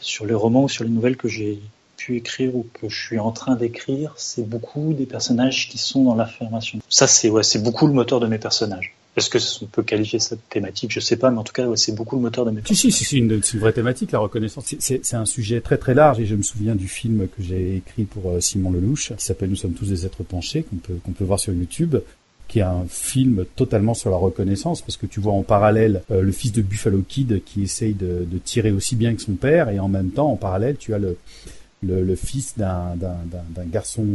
sur 0.00 0.24
les 0.24 0.34
romans 0.34 0.64
ou 0.64 0.68
sur 0.68 0.84
les 0.84 0.90
nouvelles 0.90 1.16
que 1.16 1.28
j'ai 1.28 1.60
pu 2.00 2.16
écrire 2.16 2.56
ou 2.56 2.66
que 2.72 2.88
je 2.88 2.98
suis 2.98 3.18
en 3.18 3.30
train 3.30 3.56
d'écrire, 3.56 4.14
c'est 4.16 4.48
beaucoup 4.48 4.94
des 4.94 5.04
personnages 5.04 5.68
qui 5.68 5.76
sont 5.76 6.02
dans 6.04 6.14
l'affirmation. 6.14 6.78
Ça, 6.88 7.06
c'est 7.06 7.30
c'est 7.42 7.62
beaucoup 7.62 7.86
le 7.86 7.92
moteur 7.92 8.20
de 8.20 8.26
mes 8.26 8.38
personnages. 8.38 8.94
Est-ce 9.16 9.28
que 9.28 9.38
on 9.64 9.66
peut 9.66 9.82
qualifier 9.82 10.18
de 10.18 10.38
thématique? 10.48 10.92
Je 10.92 11.00
sais 11.00 11.16
pas, 11.16 11.30
mais 11.30 11.38
en 11.38 11.44
tout 11.44 11.52
cas, 11.52 11.66
c'est 11.74 11.94
beaucoup 11.94 12.16
le 12.16 12.22
moteur 12.22 12.46
de 12.46 12.52
mes. 12.52 12.62
Si, 12.64 12.74
si, 12.76 12.90
c'est 12.92 13.16
une, 13.16 13.30
une, 13.32 13.60
vraie 13.60 13.72
thématique, 13.72 14.12
la 14.12 14.20
reconnaissance. 14.20 14.74
C'est 14.78 15.14
un 15.14 15.26
sujet 15.26 15.60
très 15.60 15.76
très 15.76 15.94
large 15.94 16.20
et 16.20 16.26
je 16.26 16.36
me 16.36 16.42
souviens 16.42 16.74
du 16.74 16.88
film 16.88 17.26
que 17.28 17.42
j'ai 17.42 17.76
écrit 17.76 18.04
pour 18.04 18.30
euh, 18.30 18.40
Simon 18.40 18.70
Lelouch, 18.70 19.12
qui 19.16 19.24
s'appelle 19.24 19.50
Nous 19.50 19.56
sommes 19.56 19.74
tous 19.74 19.88
des 19.88 20.06
êtres 20.06 20.22
penchés, 20.22 20.62
qu'on 20.62 20.76
peut 20.76 20.98
qu'on 21.04 21.12
peut 21.12 21.24
voir 21.24 21.38
sur 21.38 21.52
YouTube 21.52 21.96
qui 22.48 22.58
est 22.58 22.62
un 22.62 22.84
film 22.88 23.44
totalement 23.54 23.94
sur 23.94 24.10
la 24.10 24.16
reconnaissance, 24.16 24.82
parce 24.82 24.96
que 24.96 25.06
tu 25.06 25.20
vois 25.20 25.34
en 25.34 25.44
parallèle 25.44 26.02
euh, 26.10 26.20
le 26.20 26.32
fils 26.32 26.50
de 26.50 26.62
Buffalo 26.62 27.00
Kid 27.08 27.44
qui 27.44 27.62
essaye 27.62 27.94
de, 27.94 28.26
de, 28.28 28.38
tirer 28.38 28.72
aussi 28.72 28.96
bien 28.96 29.14
que 29.14 29.22
son 29.22 29.34
père, 29.34 29.68
et 29.68 29.78
en 29.78 29.86
même 29.86 30.10
temps, 30.10 30.32
en 30.32 30.34
parallèle, 30.34 30.76
tu 30.76 30.92
as 30.92 30.98
le, 30.98 31.16
le, 31.82 32.02
le 32.02 32.16
fils 32.16 32.56
d'un 32.56 32.96
garçon 33.66 34.06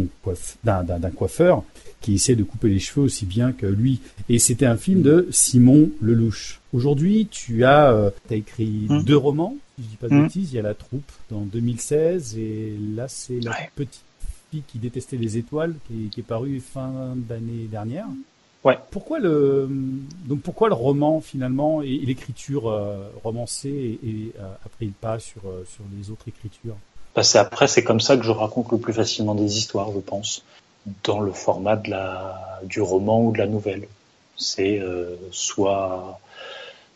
d'un 0.63 1.11
coiffeur 1.11 1.63
qui 2.01 2.15
essaie 2.15 2.35
de 2.35 2.43
couper 2.43 2.69
les 2.69 2.79
cheveux 2.79 3.05
aussi 3.05 3.25
bien 3.25 3.51
que 3.51 3.65
lui. 3.65 3.99
Et 4.29 4.37
c'était 4.37 4.65
un 4.65 4.77
film 4.77 5.01
de 5.01 5.27
Simon 5.31 5.89
Lelouch. 6.01 6.59
Aujourd'hui, 6.73 7.27
tu 7.31 7.63
as, 7.65 7.91
euh, 7.91 8.11
as 8.29 8.35
écrit 8.35 8.85
mmh. 8.89 9.03
deux 9.03 9.17
romans, 9.17 9.55
si 9.75 9.83
je 9.83 9.89
dis 9.89 9.95
pas 9.95 10.07
de 10.09 10.13
mmh. 10.13 10.23
bêtises. 10.23 10.53
Il 10.53 10.55
y 10.55 10.59
a 10.59 10.61
La 10.61 10.75
Troupe 10.75 11.11
dans 11.31 11.41
2016 11.41 12.37
et 12.37 12.75
là 12.95 13.07
c'est 13.07 13.39
La 13.39 13.57
Petite 13.75 14.03
fille 14.51 14.63
qui 14.67 14.77
détestait 14.77 15.17
les 15.17 15.37
étoiles 15.37 15.73
qui, 15.87 16.09
qui 16.09 16.19
est 16.19 16.23
paru 16.23 16.59
fin 16.59 17.15
d'année 17.15 17.67
dernière. 17.71 18.07
Ouais. 18.65 18.79
Pourquoi 18.89 19.19
le 19.19 19.69
donc 20.25 20.41
pourquoi 20.41 20.69
le 20.69 20.73
roman 20.73 21.21
finalement 21.21 21.83
et, 21.83 21.99
l'écriture 21.99 22.67
euh, 22.67 23.07
romancée 23.23 23.99
et, 24.03 24.09
et 24.09 24.33
euh, 24.39 24.53
a 24.65 24.69
pris 24.69 24.87
le 24.87 24.91
pas 24.91 25.19
sur 25.19 25.45
euh, 25.45 25.63
sur 25.65 25.83
les 25.95 26.09
autres 26.09 26.27
écritures? 26.27 26.75
Que 27.15 27.37
après 27.37 27.67
c'est 27.67 27.83
comme 27.83 28.01
ça 28.01 28.17
que 28.17 28.23
je 28.23 28.31
raconte 28.31 28.71
le 28.71 28.77
plus 28.77 28.93
facilement 28.93 29.35
des 29.35 29.57
histoires, 29.57 29.91
je 29.93 29.99
pense, 29.99 30.43
dans 31.03 31.19
le 31.19 31.31
format 31.31 31.75
de 31.75 31.89
la 31.89 32.59
du 32.63 32.81
roman 32.81 33.23
ou 33.23 33.31
de 33.31 33.37
la 33.37 33.47
nouvelle. 33.47 33.87
C'est 34.37 34.79
euh, 34.79 35.15
soit 35.31 36.19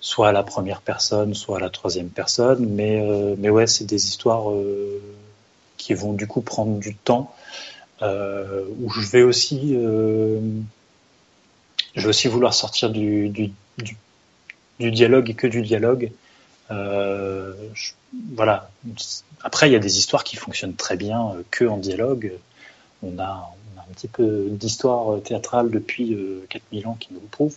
soit 0.01 0.29
à 0.29 0.31
la 0.31 0.43
première 0.43 0.81
personne, 0.81 1.33
soit 1.33 1.57
à 1.57 1.59
la 1.59 1.69
troisième 1.69 2.09
personne, 2.09 2.65
mais 2.69 3.01
mais 3.37 3.49
ouais 3.49 3.67
c'est 3.67 3.85
des 3.85 4.07
histoires 4.07 4.45
qui 5.77 5.93
vont 5.93 6.13
du 6.13 6.27
coup 6.27 6.41
prendre 6.41 6.79
du 6.79 6.95
temps 6.95 7.33
où 8.01 8.89
je 8.89 9.09
vais 9.09 9.23
aussi 9.23 9.77
je 11.95 12.01
vais 12.01 12.09
aussi 12.09 12.27
vouloir 12.27 12.53
sortir 12.53 12.89
du, 12.89 13.29
du, 13.29 13.51
du, 14.79 14.91
dialogue 14.91 15.29
et 15.29 15.33
que 15.33 15.47
du 15.47 15.61
dialogue. 15.61 16.11
Euh, 16.71 17.53
voilà. 18.35 18.69
Après, 19.43 19.69
il 19.69 19.73
y 19.73 19.75
a 19.75 19.79
des 19.79 19.97
histoires 19.97 20.23
qui 20.23 20.35
fonctionnent 20.35 20.75
très 20.75 20.97
bien 20.97 21.29
euh, 21.29 21.43
que 21.51 21.65
en 21.65 21.77
dialogue. 21.77 22.33
On 23.03 23.17
a, 23.19 23.53
un 23.77 23.93
petit 23.93 24.07
peu 24.07 24.47
d'histoire 24.49 25.21
théâtrale 25.21 25.71
depuis 25.71 26.15
4000 26.49 26.85
euh, 26.85 26.89
ans 26.89 26.97
qui 26.99 27.13
nous 27.13 27.21
le 27.21 27.27
prouve. 27.27 27.55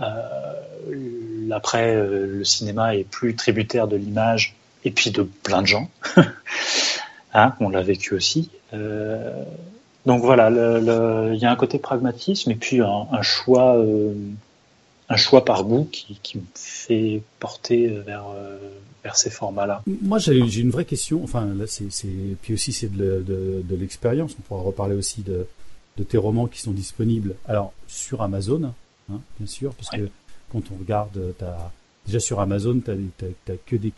Euh, 0.00 1.50
après, 1.50 1.94
le 1.94 2.44
cinéma 2.44 2.94
est 2.94 3.04
plus 3.04 3.34
tributaire 3.34 3.88
de 3.88 3.96
l'image 3.96 4.54
et 4.84 4.90
puis 4.90 5.10
de 5.10 5.22
plein 5.22 5.62
de 5.62 5.66
gens. 5.66 5.90
hein, 7.34 7.54
on 7.60 7.68
l'a 7.68 7.82
vécu 7.82 8.14
aussi. 8.14 8.50
Euh, 8.72 9.44
donc 10.06 10.22
voilà, 10.22 10.48
il 10.50 11.38
y 11.38 11.44
a 11.44 11.50
un 11.50 11.56
côté 11.56 11.78
pragmatisme 11.78 12.50
et 12.50 12.54
puis 12.54 12.80
un, 12.80 13.22
choix, 13.22 13.76
euh, 13.76 14.14
un 15.10 15.16
choix 15.16 15.44
par 15.44 15.64
goût 15.64 15.88
qui, 15.90 16.18
qui, 16.22 16.38
me 16.38 16.44
fait 16.54 17.22
porter 17.40 17.88
vers 17.88 18.26
euh, 18.34 18.58
vers 19.02 19.16
ces 19.16 19.28
formats-là. 19.30 19.82
Moi, 20.02 20.18
j'ai 20.18 20.60
une 20.60 20.70
vraie 20.70 20.84
question. 20.84 21.22
Enfin, 21.24 21.46
là, 21.46 21.66
c'est 21.66 21.88
puis 22.40 22.54
aussi 22.54 22.72
c'est 22.72 22.88
de, 22.88 23.22
de, 23.26 23.62
de 23.62 23.76
l'expérience. 23.76 24.36
On 24.38 24.42
pourra 24.42 24.62
reparler 24.62 24.94
aussi 24.94 25.22
de, 25.22 25.46
de 25.96 26.04
tes 26.04 26.16
romans 26.16 26.46
qui 26.46 26.60
sont 26.60 26.72
disponibles. 26.72 27.34
Alors 27.46 27.72
sur 27.88 28.22
Amazon, 28.22 28.72
hein, 29.12 29.20
bien 29.38 29.46
sûr, 29.46 29.74
parce 29.74 29.90
que 29.90 30.08
quand 30.52 30.62
on 30.72 30.78
regarde, 30.78 31.34
as, 31.40 31.72
déjà 32.06 32.20
sur 32.20 32.40
Amazon, 32.40 32.80
tu 32.80 32.90
n'as 32.90 33.54
que 33.66 33.76
des 33.76 33.92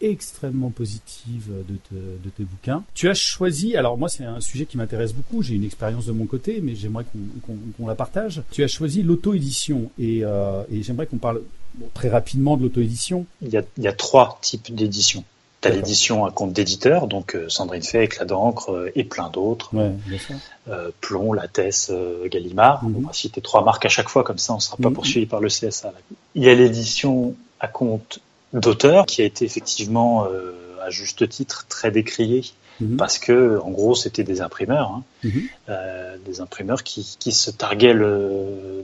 extrêmement 0.00 0.70
positive 0.70 1.50
de, 1.68 1.74
de, 1.96 2.30
tes 2.30 2.44
bouquins. 2.44 2.82
Tu 2.94 3.08
as 3.08 3.14
choisi, 3.14 3.76
alors 3.76 3.98
moi 3.98 4.08
c'est 4.08 4.24
un 4.24 4.40
sujet 4.40 4.66
qui 4.66 4.76
m'intéresse 4.76 5.12
beaucoup, 5.12 5.42
j'ai 5.42 5.54
une 5.54 5.64
expérience 5.64 6.06
de 6.06 6.12
mon 6.12 6.26
côté, 6.26 6.60
mais 6.62 6.74
j'aimerais 6.74 7.04
qu'on 7.76 7.86
la 7.86 7.94
partage. 7.94 8.42
Tu 8.50 8.62
as 8.62 8.68
choisi 8.68 9.02
l'auto-édition 9.02 9.90
et, 9.98 10.20
euh, 10.22 10.62
et 10.70 10.82
j'aimerais 10.82 11.06
qu'on 11.06 11.18
parle 11.18 11.42
très 11.94 12.08
rapidement 12.08 12.56
de 12.56 12.62
l'auto-édition. 12.62 13.26
Il 13.42 13.48
y, 13.48 13.56
a, 13.56 13.62
il 13.76 13.84
y 13.84 13.88
a 13.88 13.92
trois 13.92 14.38
types 14.42 14.74
d'édition. 14.74 15.24
Tu 15.60 15.68
as 15.68 15.72
l'édition 15.72 16.24
à 16.24 16.30
compte 16.30 16.54
d'éditeur, 16.54 17.06
donc 17.06 17.34
euh, 17.34 17.48
Sandrine 17.50 17.82
Fay, 17.82 18.04
Éclat 18.04 18.24
d'encre 18.24 18.70
euh, 18.70 18.92
et 18.94 19.04
plein 19.04 19.28
d'autres. 19.28 19.74
Ouais, 19.74 19.92
euh, 20.68 20.90
Plomb, 21.02 21.34
Lattès, 21.34 21.92
Gallimard. 22.26 22.82
Mm 22.84 22.96
On 22.96 23.06
va 23.06 23.12
citer 23.12 23.42
trois 23.42 23.62
marques 23.62 23.84
à 23.84 23.90
chaque 23.90 24.08
fois, 24.08 24.24
comme 24.24 24.38
ça 24.38 24.54
on 24.54 24.56
ne 24.56 24.62
sera 24.62 24.78
pas 24.78 24.88
mhm. 24.88 24.94
poursuivi 24.94 25.26
par 25.26 25.40
le 25.40 25.48
CSA. 25.48 25.92
Il 26.34 26.44
y 26.44 26.48
a 26.48 26.54
l'édition 26.54 27.34
à 27.58 27.68
compte 27.68 28.20
d'auteur 28.52 29.06
qui 29.06 29.22
a 29.22 29.24
été 29.24 29.44
effectivement 29.44 30.24
euh, 30.24 30.52
à 30.82 30.90
juste 30.90 31.28
titre 31.28 31.66
très 31.68 31.90
décrié 31.90 32.44
mhm. 32.80 32.96
parce 32.96 33.18
que 33.18 33.60
en 33.62 33.70
gros 33.70 33.94
c'était 33.94 34.24
des 34.24 34.40
imprimeurs, 34.40 34.90
hein, 34.90 35.02
mhm. 35.22 35.42
euh, 35.68 36.16
des 36.24 36.40
imprimeurs 36.40 36.82
qui, 36.82 37.16
qui 37.18 37.32
se 37.32 37.50
targuaient 37.50 37.94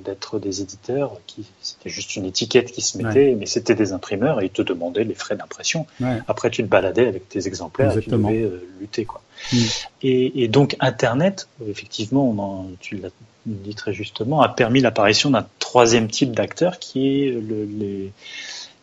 d'être 0.04 0.38
des 0.38 0.60
éditeurs, 0.60 1.16
qui 1.26 1.44
c'était 1.60 1.90
juste 1.90 2.16
une 2.16 2.26
étiquette 2.26 2.70
qui 2.70 2.82
se 2.82 2.98
mettait, 2.98 3.34
mais 3.34 3.46
c'était 3.46 3.74
des 3.74 3.92
imprimeurs 3.92 4.40
et 4.40 4.46
ils 4.46 4.50
te 4.50 4.62
demandaient 4.62 5.04
les 5.04 5.14
frais 5.14 5.36
d'impression. 5.36 5.86
Après 6.28 6.50
tu 6.50 6.62
te 6.62 6.68
baladais 6.68 7.06
avec 7.06 7.28
tes 7.28 7.46
exemplaires 7.46 7.96
et 7.96 8.02
tu 8.02 8.10
devais 8.10 8.42
euh, 8.42 8.68
lutter 8.80 9.04
quoi. 9.04 9.22
Mhm. 9.52 9.58
Et, 10.02 10.44
et, 10.44 10.48
donc 10.48 10.76
Internet, 10.80 11.48
effectivement, 11.68 12.30
on 12.30 12.38
en, 12.38 12.66
tu 12.80 12.96
l'as 12.96 13.10
dit 13.44 13.74
très 13.74 13.92
justement, 13.92 14.42
a 14.42 14.48
permis 14.48 14.80
l'apparition 14.80 15.30
d'un 15.30 15.46
troisième 15.58 16.08
type 16.08 16.32
d'acteur 16.32 16.78
qui 16.78 17.26
est 17.26 17.30
le, 17.30 17.64
les 17.64 18.12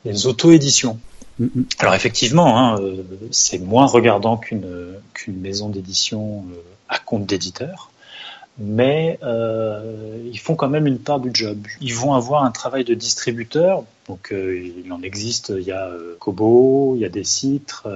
les 0.06 0.28
auto-éditions. 0.28 1.00
Mm-hmm. 1.42 1.64
Alors 1.80 1.96
effectivement, 1.96 2.60
hein, 2.60 2.80
euh, 2.80 3.04
c'est 3.32 3.60
moins 3.60 3.86
regardant 3.86 4.38
qu'une 4.38 4.68
qu'une 5.14 5.40
maison 5.40 5.70
d'édition 5.70 6.46
euh, 6.52 6.58
à 6.90 7.00
compte 7.00 7.26
d'éditeur, 7.26 7.92
mais 8.60 9.18
euh, 9.24 10.20
ils 10.32 10.38
font 10.38 10.56
quand 10.56 10.70
même 10.70 10.86
une 10.86 11.00
part 11.00 11.20
du 11.20 11.32
job. 11.34 11.66
Ils 11.82 11.96
vont 11.96 12.14
avoir 12.14 12.44
un 12.44 12.52
travail 12.52 12.84
de 12.84 12.94
distributeur, 12.94 13.84
donc 14.08 14.32
il 14.32 14.92
en 14.92 15.02
existe, 15.02 15.52
il 15.58 15.64
y 15.64 15.72
a 15.72 15.92
Kobo, 16.20 16.94
il 16.96 17.02
y 17.02 17.06
a 17.06 17.10
des 17.10 17.24
citres, 17.24 17.88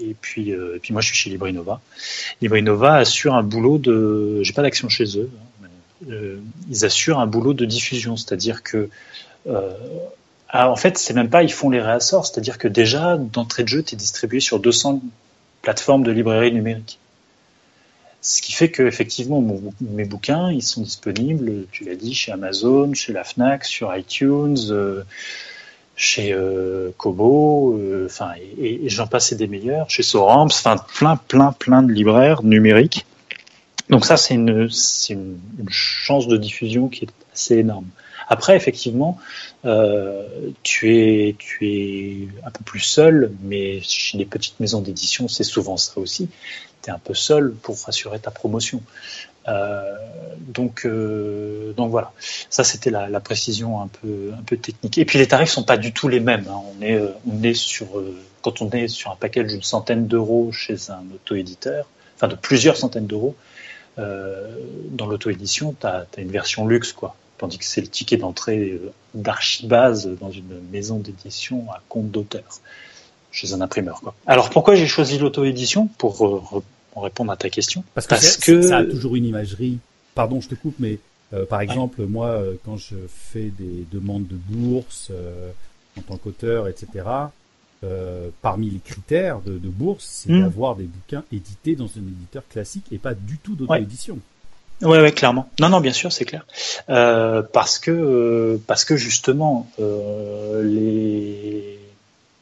et 0.00 0.14
puis 0.20 0.50
et 0.50 0.78
puis 0.80 0.92
moi 0.92 1.00
je 1.00 1.08
suis 1.08 1.16
chez 1.16 1.30
Librinova. 1.30 1.80
Librinova 2.42 2.94
assure 2.94 3.34
un 3.34 3.42
boulot 3.42 3.78
de, 3.78 4.40
j'ai 4.42 4.52
pas 4.52 4.62
d'action 4.62 4.88
chez 4.88 5.18
eux, 5.18 5.30
hein, 5.64 6.08
ils 6.68 6.84
assurent 6.84 7.18
un 7.18 7.26
boulot 7.26 7.54
de 7.54 7.64
diffusion, 7.64 8.16
c'est-à-dire 8.16 8.62
que 8.62 8.88
ah, 10.48 10.70
en 10.70 10.76
fait, 10.76 10.96
c'est 10.98 11.14
même 11.14 11.28
pas 11.28 11.42
ils 11.42 11.52
font 11.52 11.70
les 11.70 11.80
réassorts, 11.80 12.26
c'est-à-dire 12.26 12.58
que 12.58 12.68
déjà, 12.68 13.16
d'entrée 13.16 13.64
de 13.64 13.68
jeu, 13.68 13.82
tu 13.82 13.94
es 13.94 13.98
distribué 13.98 14.40
sur 14.40 14.60
200 14.60 15.02
plateformes 15.62 16.04
de 16.04 16.12
librairie 16.12 16.52
numérique. 16.52 16.98
Ce 18.22 18.42
qui 18.42 18.52
fait 18.52 18.70
que 18.70 18.82
effectivement, 18.82 19.44
mes 19.80 20.04
bouquins, 20.04 20.50
ils 20.50 20.62
sont 20.62 20.82
disponibles, 20.82 21.66
tu 21.70 21.84
l'as 21.84 21.94
dit, 21.94 22.14
chez 22.14 22.32
Amazon, 22.32 22.92
chez 22.94 23.12
la 23.12 23.24
Fnac, 23.24 23.64
sur 23.64 23.94
iTunes, 23.96 24.56
euh, 24.70 25.02
chez 25.96 26.32
euh, 26.32 26.90
Kobo, 26.96 27.78
euh, 27.78 28.06
enfin, 28.06 28.32
et, 28.58 28.88
j'en 28.88 29.06
passais 29.06 29.36
des 29.36 29.46
meilleurs, 29.46 29.90
chez 29.90 30.02
Soramps, 30.02 30.46
enfin, 30.46 30.76
plein, 30.96 31.16
plein, 31.16 31.52
plein 31.52 31.82
de 31.82 31.92
libraires 31.92 32.42
numériques. 32.42 33.06
Donc 33.90 34.04
ça, 34.04 34.16
c'est 34.16 34.34
une 34.34 34.68
chance 35.68 36.26
de 36.26 36.36
diffusion 36.36 36.88
qui 36.88 37.04
est 37.04 37.12
assez 37.32 37.58
énorme. 37.58 37.86
Après, 38.28 38.56
effectivement, 38.56 39.18
euh, 39.64 40.50
tu 40.62 40.96
es 40.96 41.36
tu 41.38 41.66
es 41.66 42.28
un 42.44 42.50
peu 42.50 42.64
plus 42.64 42.80
seul, 42.80 43.32
mais 43.42 43.80
chez 43.82 44.18
les 44.18 44.24
petites 44.24 44.58
maisons 44.58 44.80
d'édition, 44.80 45.28
c'est 45.28 45.44
souvent 45.44 45.76
ça 45.76 45.98
aussi. 46.00 46.28
Tu 46.82 46.90
es 46.90 46.92
un 46.92 46.98
peu 46.98 47.14
seul 47.14 47.54
pour 47.54 47.76
assurer 47.86 48.18
ta 48.18 48.30
promotion. 48.30 48.82
Euh, 49.48 49.94
donc 50.40 50.84
euh, 50.84 51.72
donc 51.74 51.92
voilà, 51.92 52.12
ça 52.50 52.64
c'était 52.64 52.90
la, 52.90 53.20
précision 53.20 53.80
un 53.80 53.86
peu 53.86 54.32
un 54.36 54.42
peu 54.42 54.56
technique. 54.56 54.98
Et 54.98 55.04
puis 55.04 55.18
les 55.18 55.28
tarifs 55.28 55.50
sont 55.50 55.62
pas 55.62 55.76
du 55.76 55.92
tout 55.92 56.08
les 56.08 56.20
mêmes. 56.20 56.46
Hein. 56.50 56.62
On 56.76 56.82
est 56.82 57.00
on 57.30 57.42
est 57.44 57.54
sur 57.54 57.86
quand 58.42 58.60
on 58.60 58.70
est 58.70 58.88
sur 58.88 59.12
un 59.12 59.16
package 59.16 59.46
d'une 59.46 59.62
centaine 59.62 60.08
d'euros 60.08 60.50
chez 60.50 60.90
un 60.90 61.04
auto-éditeur, 61.14 61.86
enfin 62.16 62.26
de 62.26 62.34
plusieurs 62.34 62.76
centaines 62.76 63.06
d'euros. 63.06 63.36
dans 63.96 65.06
l'auto-édition, 65.06 65.74
tu 65.80 65.86
as, 65.86 66.06
as, 66.16 66.20
une 66.20 66.30
version 66.30 66.66
luxe, 66.66 66.92
quoi 66.92 67.14
tandis 67.38 67.58
que 67.58 67.64
c'est 67.64 67.80
le 67.80 67.88
ticket 67.88 68.16
d'entrée 68.16 68.72
euh, 68.72 68.92
d'archibase 69.14 70.08
dans 70.20 70.30
une 70.30 70.60
maison 70.72 70.98
d'édition 70.98 71.70
à 71.70 71.82
compte 71.88 72.10
d'auteur, 72.10 72.60
chez 73.30 73.52
un 73.52 73.60
imprimeur. 73.60 74.00
Quoi. 74.00 74.14
Alors 74.26 74.50
pourquoi 74.50 74.74
j'ai 74.74 74.86
choisi 74.86 75.18
l'auto-édition 75.18 75.88
pour, 75.98 76.26
euh, 76.26 76.62
répondre 76.96 77.32
à 77.32 77.36
ta 77.36 77.50
question? 77.50 77.84
Parce 77.94 78.06
que, 78.06 78.62
ça 78.62 78.78
a 78.78 78.84
toujours 78.84 79.16
une 79.16 79.26
imagerie. 79.26 79.78
Pardon, 80.14 80.40
je 80.40 80.48
te 80.48 80.54
coupe, 80.54 80.76
mais 80.78 80.98
euh, 81.34 81.44
par 81.44 81.60
exemple, 81.60 82.06
moi, 82.06 82.40
quand 82.64 82.78
je 82.78 82.96
fais 83.08 83.50
des 83.58 83.86
demandes 83.92 84.26
de 84.26 84.36
bourse 84.36 85.10
en 85.98 86.02
tant 86.02 86.16
qu'auteur, 86.16 86.68
etc., 86.68 87.04
parmi 88.40 88.70
les 88.70 88.80
critères 88.80 89.40
de, 89.42 89.58
bourse, 89.68 90.04
c'est 90.08 90.32
hmm. 90.32 90.40
d'avoir 90.40 90.74
des 90.74 90.84
bouquins 90.84 91.22
édités 91.30 91.76
dans 91.76 91.84
un 91.84 92.00
éditeur 92.00 92.42
classique 92.48 92.86
et 92.90 92.98
pas 92.98 93.14
du 93.14 93.38
tout 93.38 93.54
d'auto-édition. 93.54 94.14
Ouais, 94.14 94.20
ouais, 94.82 95.12
clairement. 95.12 95.48
Non, 95.60 95.68
non, 95.68 95.80
bien 95.80 95.92
sûr, 95.92 96.12
c'est 96.12 96.24
clair. 96.24 96.46
Euh, 96.88 97.42
parce 97.42 97.78
que 97.78 98.60
parce 98.66 98.84
que 98.84 98.96
justement, 98.96 99.68
euh, 99.80 100.62
les 100.62 101.78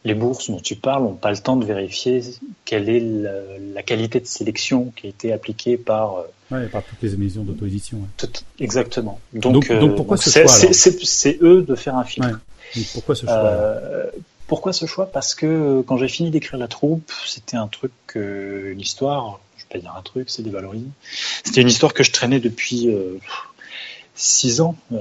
les 0.04 0.14
bourses 0.14 0.50
dont 0.50 0.60
tu 0.60 0.76
parles 0.76 1.02
n'ont 1.04 1.14
pas 1.14 1.30
le 1.30 1.38
temps 1.38 1.56
de 1.56 1.64
vérifier 1.64 2.22
quelle 2.66 2.90
est 2.90 3.00
la, 3.00 3.82
qualité 3.82 4.20
de 4.20 4.26
sélection 4.26 4.92
qui 4.96 5.06
a 5.06 5.08
été 5.08 5.32
appliquée 5.32 5.78
par 5.78 6.24
ouais, 6.50 6.66
par 6.66 6.82
toutes 6.82 7.00
les 7.00 7.14
émissions 7.14 7.42
d'auto-édition. 7.42 7.98
Ouais. 7.98 8.28
Exactement. 8.60 9.18
Donc, 9.32 9.66
donc, 9.72 9.96
pourquoi 9.96 10.18
ce 10.18 10.30
choix 10.30 10.48
C'est 10.48 11.38
eux 11.42 11.62
de 11.62 11.74
faire 11.74 11.96
un 11.96 12.04
filtre. 12.04 12.40
pourquoi 12.92 13.14
ce 13.14 13.26
choix 13.26 13.60
Pourquoi 14.46 14.72
ce 14.74 14.84
choix? 14.84 15.06
Parce 15.06 15.34
que 15.34 15.82
quand 15.86 15.96
j'ai 15.96 16.08
fini 16.08 16.30
d'écrire 16.30 16.58
la 16.58 16.68
troupe, 16.68 17.10
c'était 17.26 17.56
un 17.56 17.68
truc, 17.68 17.92
une 18.14 18.80
histoire 18.80 19.40
vais 19.72 19.80
dire 19.80 19.94
un 19.96 20.02
truc, 20.02 20.30
c'est 20.30 20.42
dévalorisé. 20.42 20.86
C'était 21.44 21.62
une 21.62 21.68
histoire 21.68 21.94
que 21.94 22.02
je 22.02 22.12
traînais 22.12 22.40
depuis 22.40 22.88
euh, 22.88 23.18
six 24.14 24.60
ans, 24.60 24.76
euh, 24.92 24.98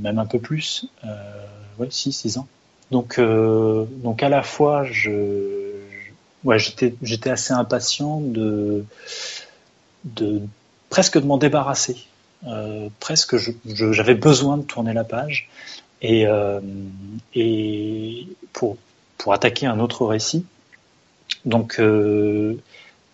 même 0.00 0.18
un 0.18 0.26
peu 0.26 0.38
plus. 0.38 0.86
Euh, 1.04 1.46
ouais, 1.78 1.88
six, 1.90 2.12
six 2.12 2.38
ans. 2.38 2.46
Donc, 2.90 3.18
euh, 3.18 3.84
donc 4.02 4.22
à 4.22 4.28
la 4.28 4.42
fois, 4.42 4.84
je, 4.84 5.72
ouais, 6.44 6.58
j'étais, 6.58 6.94
j'étais 7.02 7.30
assez 7.30 7.52
impatient 7.52 8.20
de, 8.20 8.84
de 10.04 10.42
presque 10.88 11.18
de 11.18 11.26
m'en 11.26 11.38
débarrasser. 11.38 11.96
presque, 12.98 13.36
j'avais 13.66 14.14
besoin 14.14 14.56
de 14.56 14.62
tourner 14.62 14.92
la 14.92 15.04
page 15.04 15.48
et, 16.02 16.26
et 17.34 18.26
pour 18.52 18.76
pour 19.20 19.34
attaquer 19.34 19.66
un 19.66 19.80
autre 19.80 20.06
récit. 20.06 20.46
Donc, 21.44 21.78
euh, 21.78 22.56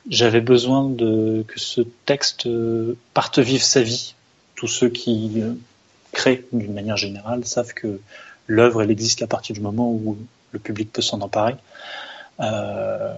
j'avais 0.09 0.41
besoin 0.41 0.89
de 0.89 1.45
que 1.47 1.59
ce 1.59 1.81
texte 2.05 2.47
euh, 2.47 2.97
parte 3.15 3.39
vivre 3.39 3.65
sa 3.65 3.83
vie. 3.83 4.15
Tous 4.55 4.69
ceux 4.69 4.89
qui 4.89 5.33
euh, 5.37 5.53
créent 6.13 6.45
d'une 6.53 6.73
manière 6.73 6.97
générale 6.97 7.45
savent 7.45 7.75
que 7.75 8.01
l'œuvre 8.47 8.83
elle 8.83 8.91
existe 8.91 9.19
qu'à 9.19 9.27
partir 9.27 9.55
du 9.55 9.61
moment 9.61 9.91
où 9.91 10.17
le 10.53 10.59
public 10.59 10.93
peut 10.93 11.03
s'en 11.03 11.21
emparer. 11.21 11.57
Euh, 12.41 13.15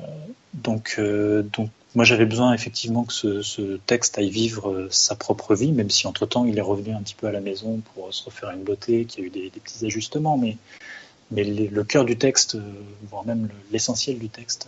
donc, 0.55 0.97
euh, 0.99 1.43
donc 1.43 1.71
moi 1.95 2.05
j'avais 2.05 2.25
besoin 2.25 2.53
effectivement 2.55 3.05
que 3.05 3.13
ce, 3.13 3.43
ce, 3.43 3.79
texte 3.87 4.19
aille 4.19 4.31
vivre 4.31 4.89
sa 4.91 5.15
propre 5.15 5.55
vie, 5.55 5.73
même 5.73 5.91
si 5.91 6.07
entre 6.07 6.27
temps 6.27 6.45
il 6.45 6.57
est 6.57 6.63
revenu 6.63 6.93
un 6.93 7.03
petit 7.03 7.15
peu 7.15 7.27
à 7.27 7.33
la 7.33 7.41
maison 7.41 7.81
pour 7.95 8.13
se 8.15 8.25
refaire 8.25 8.51
une 8.51 8.63
beauté, 8.63 9.05
qu'il 9.05 9.21
y 9.21 9.25
a 9.25 9.27
eu 9.27 9.31
des 9.31 9.51
petits 9.51 9.85
ajustements, 9.85 10.39
mais 10.39 10.57
mais 11.31 11.45
le 11.45 11.85
cœur 11.85 12.07
du 12.07 12.17
texte, 12.17 12.57
voire 13.11 13.27
même 13.27 13.51
l'essentiel 13.71 14.19
du 14.19 14.31
texte, 14.31 14.67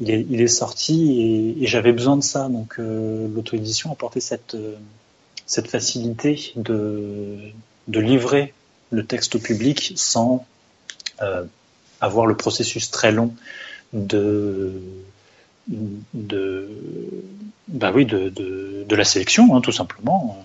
il 0.00 0.40
est, 0.40 0.48
sorti 0.48 1.56
et, 1.60 1.66
j'avais 1.66 1.92
besoin 1.92 2.16
de 2.16 2.22
ça. 2.22 2.48
Donc 2.48 2.76
euh, 2.78 3.28
l'auto-édition 3.34 3.92
apportait 3.92 4.20
cette, 4.20 4.54
euh, 4.54 4.76
cette 5.46 5.68
facilité 5.68 6.52
de, 6.56 7.52
livrer 7.88 8.54
le 8.90 9.04
texte 9.04 9.34
au 9.34 9.38
public 9.38 9.92
sans 9.96 10.46
euh, 11.22 11.44
avoir 12.00 12.26
le 12.26 12.36
processus 12.36 12.90
très 12.90 13.12
long 13.12 13.34
de, 13.92 14.72
bah 17.68 17.92
la 17.92 19.04
sélection, 19.04 19.54
hein, 19.54 19.60
tout 19.60 19.72
simplement 19.72 20.44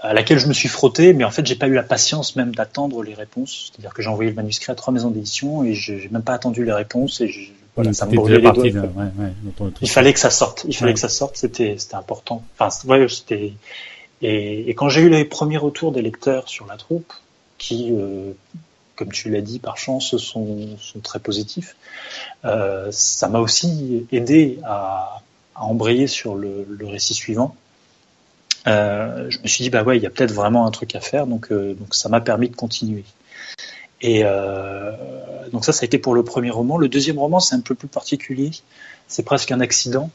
à 0.00 0.12
laquelle 0.12 0.38
je 0.38 0.46
me 0.46 0.52
suis 0.52 0.68
frotté, 0.68 1.12
mais 1.12 1.24
en 1.24 1.30
fait, 1.30 1.46
j'ai 1.46 1.54
pas 1.56 1.68
eu 1.68 1.74
la 1.74 1.82
patience 1.82 2.36
même 2.36 2.54
d'attendre 2.54 3.02
les 3.02 3.14
réponses. 3.14 3.72
C'est-à-dire 3.72 3.94
que 3.94 4.02
j'ai 4.02 4.08
envoyé 4.08 4.30
le 4.30 4.36
manuscrit 4.36 4.70
à 4.70 4.74
trois 4.74 4.92
maisons 4.92 5.10
d'édition 5.10 5.64
et 5.64 5.74
j'ai 5.74 6.08
même 6.10 6.22
pas 6.22 6.34
attendu 6.34 6.64
les 6.64 6.72
réponses 6.72 7.20
et 7.20 7.28
voilà, 7.76 7.92
ça 7.92 8.06
me 8.06 8.16
brûlait 8.16 8.38
les 8.38 8.50
doigts. 8.50 8.64
il 9.82 9.90
fallait 9.90 10.14
que 10.14 10.18
ça 10.18 10.30
sorte. 10.30 10.64
Il 10.66 10.74
fallait 10.74 10.94
que 10.94 11.00
ça 11.00 11.10
sorte. 11.10 11.36
C'était, 11.36 11.76
c'était 11.78 11.94
important. 11.94 12.42
Enfin, 12.58 12.74
ouais, 12.88 13.06
c'était. 13.08 13.52
Et, 14.22 14.70
et, 14.70 14.74
quand 14.74 14.88
j'ai 14.88 15.02
eu 15.02 15.10
les 15.10 15.26
premiers 15.26 15.58
retours 15.58 15.92
des 15.92 16.00
lecteurs 16.00 16.48
sur 16.48 16.66
la 16.66 16.78
troupe, 16.78 17.12
qui, 17.58 17.92
euh, 17.92 18.32
comme 18.96 19.12
tu 19.12 19.28
l'as 19.28 19.42
dit, 19.42 19.58
par 19.58 19.76
chance, 19.76 20.16
sont, 20.16 20.78
sont 20.80 21.00
très 21.00 21.18
positifs, 21.18 21.76
euh, 22.46 22.88
ça 22.92 23.28
m'a 23.28 23.40
aussi 23.40 24.06
aidé 24.10 24.58
à, 24.64 25.20
à 25.54 25.64
embrayer 25.64 26.06
sur 26.06 26.34
le, 26.34 26.66
le 26.66 26.86
récit 26.86 27.12
suivant. 27.12 27.54
Euh, 28.66 29.26
je 29.28 29.38
me 29.40 29.46
suis 29.46 29.62
dit 29.62 29.70
bah 29.70 29.82
ouais, 29.82 29.98
il 29.98 30.02
y 30.02 30.06
a 30.06 30.10
peut-être 30.10 30.32
vraiment 30.32 30.66
un 30.66 30.70
truc 30.70 30.96
à 30.96 31.00
faire, 31.00 31.26
donc 31.26 31.52
donc 31.52 31.94
ça 31.94 32.08
m'a 32.08 32.22
permis 32.22 32.48
de 32.48 32.56
continuer. 32.56 33.04
Et 34.06 34.20
euh, 34.22 34.92
donc 35.50 35.64
ça, 35.64 35.72
ça 35.72 35.82
a 35.82 35.86
été 35.86 35.98
pour 35.98 36.14
le 36.14 36.22
premier 36.22 36.50
roman. 36.50 36.78
Le 36.78 36.88
deuxième 36.88 37.18
roman, 37.18 37.40
c'est 37.40 37.56
un 37.56 37.60
peu 37.60 37.74
plus 37.74 37.88
particulier. 37.88 38.52
C'est 39.08 39.24
presque 39.24 39.50
un 39.50 39.58
accident. 39.58 40.10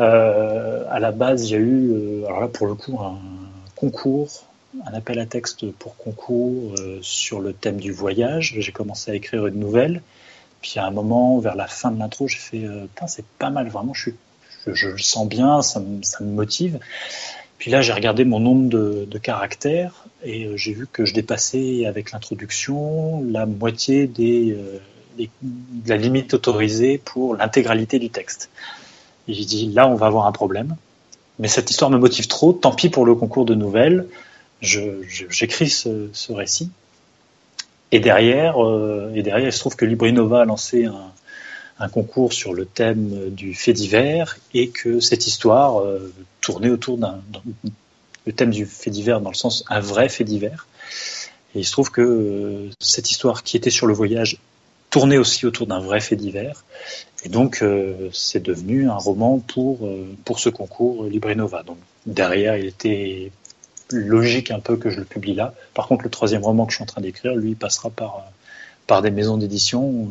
Euh, 0.00 0.84
à 0.90 0.98
la 0.98 1.12
base, 1.12 1.48
il 1.48 1.52
y 1.52 1.54
a 1.54 1.58
eu, 1.58 1.92
euh, 1.92 2.26
alors 2.26 2.40
là 2.40 2.48
pour 2.48 2.66
le 2.66 2.74
coup, 2.74 2.98
un 3.00 3.18
concours, 3.76 4.46
un 4.84 4.92
appel 4.94 5.20
à 5.20 5.26
texte 5.26 5.70
pour 5.70 5.96
concours 5.96 6.74
euh, 6.80 6.98
sur 7.02 7.38
le 7.38 7.52
thème 7.52 7.76
du 7.76 7.92
voyage. 7.92 8.56
J'ai 8.58 8.72
commencé 8.72 9.12
à 9.12 9.14
écrire 9.14 9.46
une 9.46 9.60
nouvelle. 9.60 10.02
Puis 10.60 10.80
à 10.80 10.86
un 10.86 10.90
moment, 10.90 11.38
vers 11.38 11.54
la 11.54 11.68
fin 11.68 11.92
de 11.92 12.00
l'intro, 12.00 12.26
j'ai 12.26 12.36
fait, 12.36 12.64
c'est 13.06 13.24
pas 13.38 13.48
mal, 13.48 13.68
vraiment, 13.68 13.94
je, 13.94 14.10
le 14.66 14.98
sens 14.98 15.26
bien, 15.26 15.62
ça 15.62 15.80
me 15.80 16.32
motive. 16.32 16.80
Puis 17.60 17.70
là, 17.70 17.82
j'ai 17.82 17.92
regardé 17.92 18.24
mon 18.24 18.40
nombre 18.40 18.70
de, 18.70 19.06
de 19.06 19.18
caractères 19.18 20.06
et 20.24 20.46
euh, 20.46 20.56
j'ai 20.56 20.72
vu 20.72 20.86
que 20.90 21.04
je 21.04 21.12
dépassais 21.12 21.84
avec 21.84 22.10
l'introduction 22.10 23.22
la 23.30 23.44
moitié 23.44 24.06
des, 24.06 24.52
euh, 24.52 25.26
de 25.42 25.88
la 25.88 25.98
limite 25.98 26.32
autorisée 26.32 26.96
pour 26.96 27.36
l'intégralité 27.36 27.98
du 27.98 28.08
texte. 28.08 28.48
Et 29.28 29.34
j'ai 29.34 29.44
dit, 29.44 29.66
là, 29.66 29.86
on 29.86 29.94
va 29.94 30.06
avoir 30.06 30.26
un 30.26 30.32
problème. 30.32 30.74
Mais 31.38 31.48
cette 31.48 31.70
histoire 31.70 31.90
me 31.90 31.98
motive 31.98 32.28
trop, 32.28 32.54
tant 32.54 32.72
pis 32.72 32.88
pour 32.88 33.04
le 33.04 33.14
concours 33.14 33.44
de 33.44 33.54
nouvelles. 33.54 34.06
J'écris 34.62 35.68
ce, 35.68 36.08
ce, 36.14 36.32
récit. 36.32 36.70
Et 37.92 38.00
derrière, 38.00 38.64
euh, 38.64 39.12
et 39.14 39.22
derrière, 39.22 39.48
il 39.48 39.52
se 39.52 39.60
trouve 39.60 39.76
que 39.76 39.84
Librinova 39.84 40.40
a 40.40 40.44
lancé 40.46 40.86
un, 40.86 41.12
un 41.80 41.88
concours 41.88 42.32
sur 42.32 42.54
le 42.54 42.66
thème 42.66 43.30
du 43.30 43.54
fait 43.54 43.72
divers 43.72 44.36
et 44.54 44.68
que 44.68 45.00
cette 45.00 45.26
histoire 45.26 45.80
euh, 45.80 46.12
tournait 46.40 46.70
autour 46.70 46.98
d'un 46.98 47.20
le 48.26 48.32
thème 48.32 48.50
du 48.50 48.66
fait 48.66 48.90
divers 48.90 49.20
dans 49.20 49.30
le 49.30 49.34
sens 49.36 49.64
un 49.68 49.80
vrai 49.80 50.08
fait 50.08 50.24
divers. 50.24 50.66
Et 51.54 51.60
il 51.60 51.64
se 51.64 51.72
trouve 51.72 51.90
que 51.90 52.00
euh, 52.00 52.70
cette 52.80 53.10
histoire 53.10 53.42
qui 53.42 53.56
était 53.56 53.70
sur 53.70 53.86
le 53.86 53.94
voyage 53.94 54.38
tournait 54.90 55.18
aussi 55.18 55.46
autour 55.46 55.66
d'un 55.66 55.80
vrai 55.80 56.00
fait 56.00 56.16
divers. 56.16 56.64
Et 57.24 57.28
donc, 57.28 57.62
euh, 57.62 58.08
c'est 58.12 58.42
devenu 58.42 58.88
un 58.88 58.96
roman 58.96 59.38
pour, 59.38 59.86
euh, 59.86 60.06
pour 60.24 60.38
ce 60.38 60.48
concours 60.48 61.04
Librinova. 61.04 61.62
Donc, 61.62 61.78
derrière, 62.06 62.56
il 62.56 62.66
était 62.66 63.30
logique 63.90 64.50
un 64.50 64.60
peu 64.60 64.76
que 64.76 64.90
je 64.90 64.98
le 64.98 65.04
publie 65.04 65.34
là. 65.34 65.54
Par 65.74 65.88
contre, 65.88 66.04
le 66.04 66.10
troisième 66.10 66.44
roman 66.44 66.66
que 66.66 66.72
je 66.72 66.76
suis 66.76 66.82
en 66.82 66.86
train 66.86 67.00
d'écrire, 67.00 67.34
lui, 67.34 67.54
passera 67.54 67.90
par, 67.90 68.30
par 68.86 69.02
des 69.02 69.10
maisons 69.10 69.36
d'édition 69.36 70.08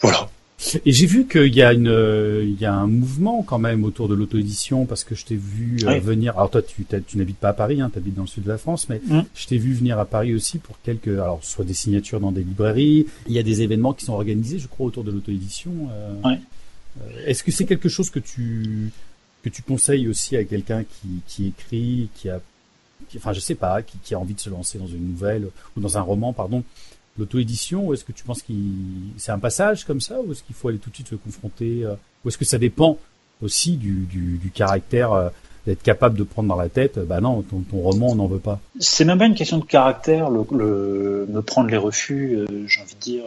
voilà. 0.00 0.28
Et 0.86 0.92
j'ai 0.92 1.06
vu 1.06 1.26
qu'il 1.26 1.54
y 1.54 1.62
a 1.62 1.74
une, 1.74 2.42
il 2.42 2.58
y 2.58 2.64
a 2.64 2.72
un 2.74 2.86
mouvement 2.86 3.42
quand 3.42 3.58
même 3.58 3.84
autour 3.84 4.08
de 4.08 4.14
l'auto-édition 4.14 4.86
parce 4.86 5.04
que 5.04 5.14
je 5.14 5.26
t'ai 5.26 5.36
vu 5.36 5.76
euh, 5.84 5.98
venir. 6.00 6.32
Alors 6.36 6.50
toi, 6.50 6.62
tu, 6.62 6.86
tu 7.06 7.18
n'habites 7.18 7.36
pas 7.36 7.50
à 7.50 7.52
Paris, 7.52 7.80
hein, 7.82 7.90
tu 7.92 7.98
habites 7.98 8.14
dans 8.14 8.22
le 8.22 8.28
sud 8.28 8.44
de 8.44 8.48
la 8.48 8.56
France, 8.56 8.88
mais 8.88 9.00
mm. 9.06 9.24
je 9.34 9.46
t'ai 9.46 9.58
vu 9.58 9.74
venir 9.74 9.98
à 9.98 10.06
Paris 10.06 10.34
aussi 10.34 10.58
pour 10.58 10.78
quelques, 10.82 11.08
alors 11.08 11.40
soit 11.42 11.64
des 11.64 11.74
signatures 11.74 12.20
dans 12.20 12.32
des 12.32 12.42
librairies. 12.42 13.06
Il 13.26 13.34
y 13.34 13.38
a 13.38 13.42
des 13.42 13.60
événements 13.60 13.92
qui 13.92 14.06
sont 14.06 14.14
organisés, 14.14 14.58
je 14.58 14.66
crois, 14.66 14.86
autour 14.86 15.04
de 15.04 15.10
l'auto-édition. 15.10 15.72
Euh, 15.92 16.28
ouais. 16.28 16.40
euh, 17.02 17.26
Est-ce 17.26 17.44
que 17.44 17.52
c'est 17.52 17.66
quelque 17.66 17.90
chose 17.90 18.08
que 18.08 18.18
tu 18.18 18.90
que 19.42 19.50
tu 19.50 19.62
conseilles 19.62 20.08
aussi 20.08 20.36
à 20.36 20.44
quelqu'un 20.44 20.82
qui, 20.84 21.20
qui 21.28 21.48
écrit, 21.48 22.08
qui 22.16 22.30
a, 22.30 22.40
qui, 23.08 23.18
enfin 23.18 23.32
je 23.32 23.40
sais 23.40 23.54
pas, 23.54 23.82
qui, 23.82 23.98
qui 24.02 24.14
a 24.14 24.18
envie 24.18 24.34
de 24.34 24.40
se 24.40 24.50
lancer 24.50 24.78
dans 24.78 24.88
une 24.88 25.06
nouvelle 25.06 25.48
ou 25.76 25.80
dans 25.80 25.98
un 25.98 26.00
roman, 26.00 26.32
pardon, 26.32 26.64
l'auto-édition 27.18 27.86
ou 27.86 27.94
est-ce 27.94 28.04
que 28.04 28.12
tu 28.12 28.24
penses 28.24 28.42
qu'il 28.42 28.74
c'est 29.16 29.32
un 29.32 29.38
passage 29.38 29.84
comme 29.84 30.00
ça 30.00 30.20
ou 30.20 30.32
est-ce 30.32 30.42
qu'il 30.42 30.54
faut 30.54 30.68
aller 30.68 30.78
tout 30.78 30.90
de 30.90 30.94
suite 30.94 31.08
se 31.08 31.14
confronter 31.14 31.84
euh, 31.84 31.94
ou 32.24 32.28
est-ce 32.28 32.38
que 32.38 32.44
ça 32.44 32.58
dépend 32.58 32.98
aussi 33.42 33.76
du, 33.76 34.06
du, 34.06 34.50
caractère 34.50 35.12
euh, 35.12 35.28
d'être 35.66 35.82
capable 35.82 36.16
de 36.16 36.24
prendre 36.24 36.48
dans 36.48 36.56
la 36.56 36.68
tête 36.68 36.98
bah 36.98 37.20
non 37.20 37.42
ton, 37.42 37.60
ton 37.60 37.78
roman 37.78 38.08
on 38.10 38.14
n'en 38.14 38.26
veut 38.26 38.38
pas 38.38 38.60
c'est 38.80 39.04
même 39.04 39.18
pas 39.18 39.26
une 39.26 39.34
question 39.34 39.58
de 39.58 39.64
caractère 39.64 40.30
le, 40.30 40.44
le 40.52 41.26
me 41.28 41.42
prendre 41.42 41.68
les 41.68 41.76
refus 41.76 42.36
euh, 42.36 42.46
j'ai 42.66 42.80
envie 42.80 42.94
de 42.94 43.00
dire 43.00 43.24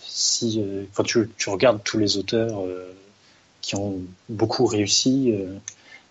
si 0.00 0.62
quand 0.94 1.04
tu, 1.04 1.30
tu, 1.36 1.48
regardes 1.48 1.82
tous 1.84 1.98
les 1.98 2.16
auteurs 2.16 2.62
qui 3.60 3.76
ont 3.76 3.98
beaucoup 4.28 4.66
réussi 4.66 5.32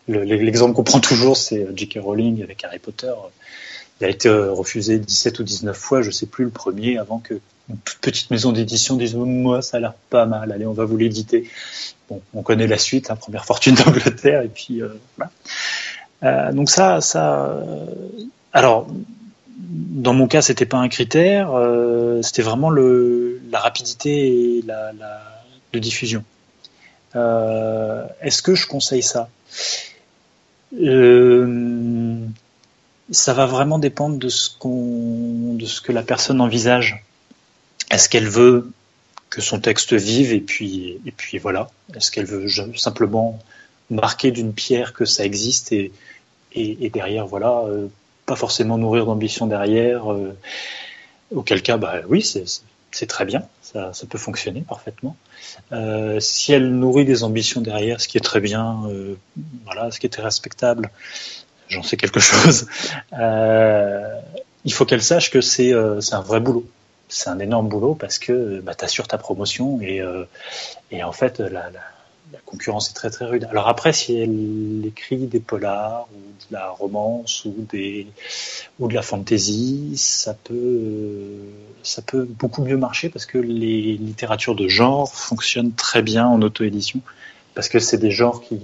l'exemple 0.07 0.73
qu'on 0.73 0.83
prend 0.83 0.99
toujours 0.99 1.35
c'est 1.35 1.67
J.K. 1.75 1.99
Rowling 2.01 2.41
avec 2.41 2.63
Harry 2.63 2.79
Potter 2.79 3.13
il 3.99 4.05
a 4.05 4.09
été 4.09 4.29
euh, 4.29 4.51
refusé 4.51 4.99
17 4.99 5.39
ou 5.39 5.43
19 5.43 5.75
fois, 5.75 6.01
je 6.01 6.11
sais 6.11 6.25
plus 6.25 6.45
le 6.45 6.51
premier, 6.51 6.97
avant 6.97 7.19
que 7.19 7.35
une 7.69 7.77
toute 7.83 7.97
petite 7.99 8.31
maison 8.31 8.53
d'édition 8.53 8.95
dise 8.95 9.13
moi 9.15 9.61
ça 9.61 9.77
a 9.77 9.79
l'air 9.81 9.93
pas 10.09 10.25
mal, 10.25 10.51
allez 10.53 10.65
on 10.65 10.73
va 10.73 10.85
vous 10.85 10.95
l'éditer. 10.95 11.49
Bon, 12.09 12.21
on 12.33 12.41
connaît 12.41 12.67
la 12.67 12.77
suite, 12.77 13.11
hein, 13.11 13.17
première 13.17 13.45
fortune 13.45 13.75
d'Angleterre 13.75 14.41
et 14.41 14.47
puis 14.47 14.81
euh, 14.81 14.89
voilà. 15.17 15.31
Euh, 16.23 16.53
donc 16.53 16.69
ça, 16.69 17.01
ça, 17.01 17.61
alors 18.53 18.87
dans 19.57 20.13
mon 20.13 20.27
cas 20.27 20.41
c'était 20.41 20.65
pas 20.65 20.77
un 20.77 20.87
critère, 20.87 21.51
c'était 22.21 22.41
vraiment 22.41 22.69
la 22.69 23.59
rapidité 23.59 24.63
de 25.73 25.79
diffusion. 25.79 26.23
Est-ce 27.13 28.41
que 28.41 28.55
je 28.55 28.67
conseille 28.67 29.03
ça? 29.03 29.27
Ça 33.11 33.33
va 33.33 33.45
vraiment 33.45 33.79
dépendre 33.79 34.17
de 34.17 34.29
ce 34.29 34.51
que 35.81 35.91
la 35.91 36.03
personne 36.03 36.41
envisage. 36.41 37.03
Est-ce 37.89 38.09
qu'elle 38.09 38.27
veut 38.27 38.71
que 39.29 39.41
son 39.41 39.59
texte 39.59 39.93
vive 39.93 40.33
et 40.33 40.39
puis 40.41 40.99
voilà. 41.41 41.69
Est-ce 41.95 42.11
qu'elle 42.11 42.25
veut 42.25 42.47
simplement 42.75 43.39
marquer 43.89 44.31
d'une 44.31 44.53
pierre 44.53 44.93
que 44.93 45.05
ça 45.05 45.23
existe 45.23 45.71
et 45.71 45.91
derrière 46.89 47.27
voilà, 47.27 47.63
euh, 47.67 47.87
pas 48.25 48.35
forcément 48.35 48.77
nourrir 48.77 49.05
d'ambition 49.05 49.47
derrière. 49.47 50.11
Euh, 50.11 50.35
auquel 51.31 51.61
cas, 51.61 51.77
bah 51.77 52.01
oui, 52.07 52.23
c'est 52.23 53.05
très 53.05 53.25
bien, 53.25 53.43
ça, 53.61 53.91
peut 54.09 54.17
fonctionner 54.17 54.61
parfaitement. 54.61 55.17
Euh, 55.71 56.19
si 56.19 56.53
elle 56.53 56.73
nourrit 56.73 57.05
des 57.05 57.23
ambitions 57.23 57.61
derrière, 57.61 57.99
ce 57.99 58.07
qui 58.07 58.17
est 58.17 58.21
très 58.21 58.39
bien, 58.39 58.83
voilà, 59.65 59.91
ce 59.91 59.99
qui 59.99 60.05
était 60.05 60.21
respectable, 60.21 60.89
j'en 61.67 61.83
sais 61.83 61.97
quelque 61.97 62.19
chose. 62.19 62.67
Euh, 63.13 64.19
il 64.65 64.73
faut 64.73 64.85
qu'elle 64.85 65.03
sache 65.03 65.31
que 65.31 65.41
c'est 65.41 65.73
euh, 65.73 65.99
un 66.11 66.21
vrai 66.21 66.39
boulot 66.39 66.65
c'est 67.09 67.29
un 67.29 67.39
énorme 67.39 67.69
boulot 67.69 67.95
parce 67.95 68.19
que 68.19 68.59
bah, 68.61 68.75
tu 68.75 68.85
assures 68.85 69.07
ta 69.07 69.17
promotion 69.17 69.79
et, 69.81 70.01
euh, 70.01 70.25
en 71.03 71.11
fait 71.11 71.39
la, 71.39 71.69
concurrence 72.45 72.89
est 72.89 72.93
très 72.93 73.09
très 73.09 73.25
rude. 73.25 73.47
Alors 73.49 73.67
après 73.67 73.93
si 73.93 74.17
elle 74.17 74.85
écrit 74.85 75.17
des 75.17 75.39
polars 75.39 76.07
ou 76.13 76.19
de 76.49 76.53
la 76.53 76.69
romance 76.69 77.45
ou 77.45 77.65
de 77.71 78.93
la 78.93 79.01
fantasy, 79.01 79.93
ça 79.95 80.33
peut 80.33 81.23
ça 81.83 82.01
peut 82.01 82.23
beaucoup 82.23 82.63
mieux 82.63 82.77
marcher 82.77 83.09
parce 83.09 83.25
que 83.25 83.37
les 83.37 83.97
littératures 83.97 84.55
de 84.55 84.67
genre 84.67 85.11
fonctionnent 85.13 85.73
très 85.73 86.01
bien 86.01 86.27
en 86.27 86.41
auto-édition 86.41 86.99
parce 87.53 87.69
que 87.69 87.79
c'est 87.79 87.97
des 87.97 88.11
genres 88.11 88.41
qui 88.41 88.59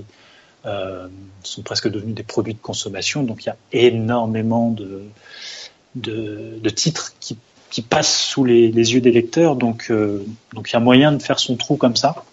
euh, 0.65 1.07
sont 1.43 1.61
presque 1.61 1.89
devenus 1.89 2.15
des 2.15 2.23
produits 2.23 2.53
de 2.53 2.61
consommation 2.61 3.23
donc 3.23 3.43
il 3.43 3.47
y 3.47 3.49
a 3.49 3.57
énormément 3.73 4.69
de 4.69 5.03
de, 5.95 6.69
titres 6.69 7.13
qui 7.19 7.37
qui 7.69 7.81
passe 7.81 8.17
sous 8.17 8.45
les, 8.45 8.71
les 8.71 8.93
yeux 8.93 9.01
des 9.01 9.11
lecteurs, 9.11 9.55
donc 9.55 9.87
euh, 9.89 10.23
donc 10.53 10.69
il 10.69 10.73
y 10.73 10.75
a 10.75 10.79
moyen 10.79 11.11
de 11.11 11.21
faire 11.21 11.39
son 11.39 11.55
trou 11.55 11.75
comme 11.75 11.95
ça. 11.95 12.23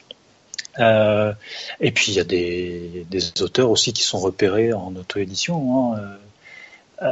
Euh, 0.79 1.33
et 1.81 1.91
puis 1.93 2.13
il 2.13 2.15
y 2.15 2.21
a 2.21 2.25
des, 2.25 3.07
des, 3.11 3.43
auteurs 3.43 3.71
aussi 3.71 3.93
qui 3.93 4.03
sont 4.03 4.19
repérés 4.19 4.73
en 4.73 4.95
auto-édition. 4.97 5.95
Hein, 5.97 7.09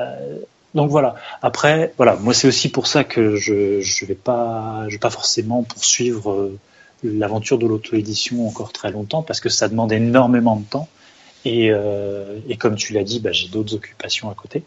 donc 0.74 0.90
voilà. 0.90 1.16
Après, 1.42 1.92
voilà, 1.96 2.16
moi 2.16 2.34
c'est 2.34 2.46
aussi 2.46 2.68
pour 2.68 2.86
ça 2.86 3.02
que 3.02 3.36
je 3.36 3.80
je 3.80 4.04
vais 4.04 4.14
pas 4.14 4.84
je 4.88 4.92
vais 4.92 4.98
pas 4.98 5.10
forcément 5.10 5.62
poursuivre 5.62 6.52
l'aventure 7.02 7.58
de 7.58 7.66
l'auto-édition 7.66 8.46
encore 8.46 8.72
très 8.72 8.90
longtemps 8.90 9.22
parce 9.22 9.40
que 9.40 9.48
ça 9.48 9.68
demande 9.68 9.92
énormément 9.92 10.56
de 10.56 10.64
temps. 10.64 10.88
Et, 11.44 11.70
euh, 11.70 12.38
et 12.48 12.56
comme 12.56 12.76
tu 12.76 12.92
l'as 12.92 13.04
dit, 13.04 13.20
bah, 13.20 13.32
j'ai 13.32 13.48
d'autres 13.48 13.74
occupations 13.74 14.30
à 14.30 14.34
côté. 14.34 14.62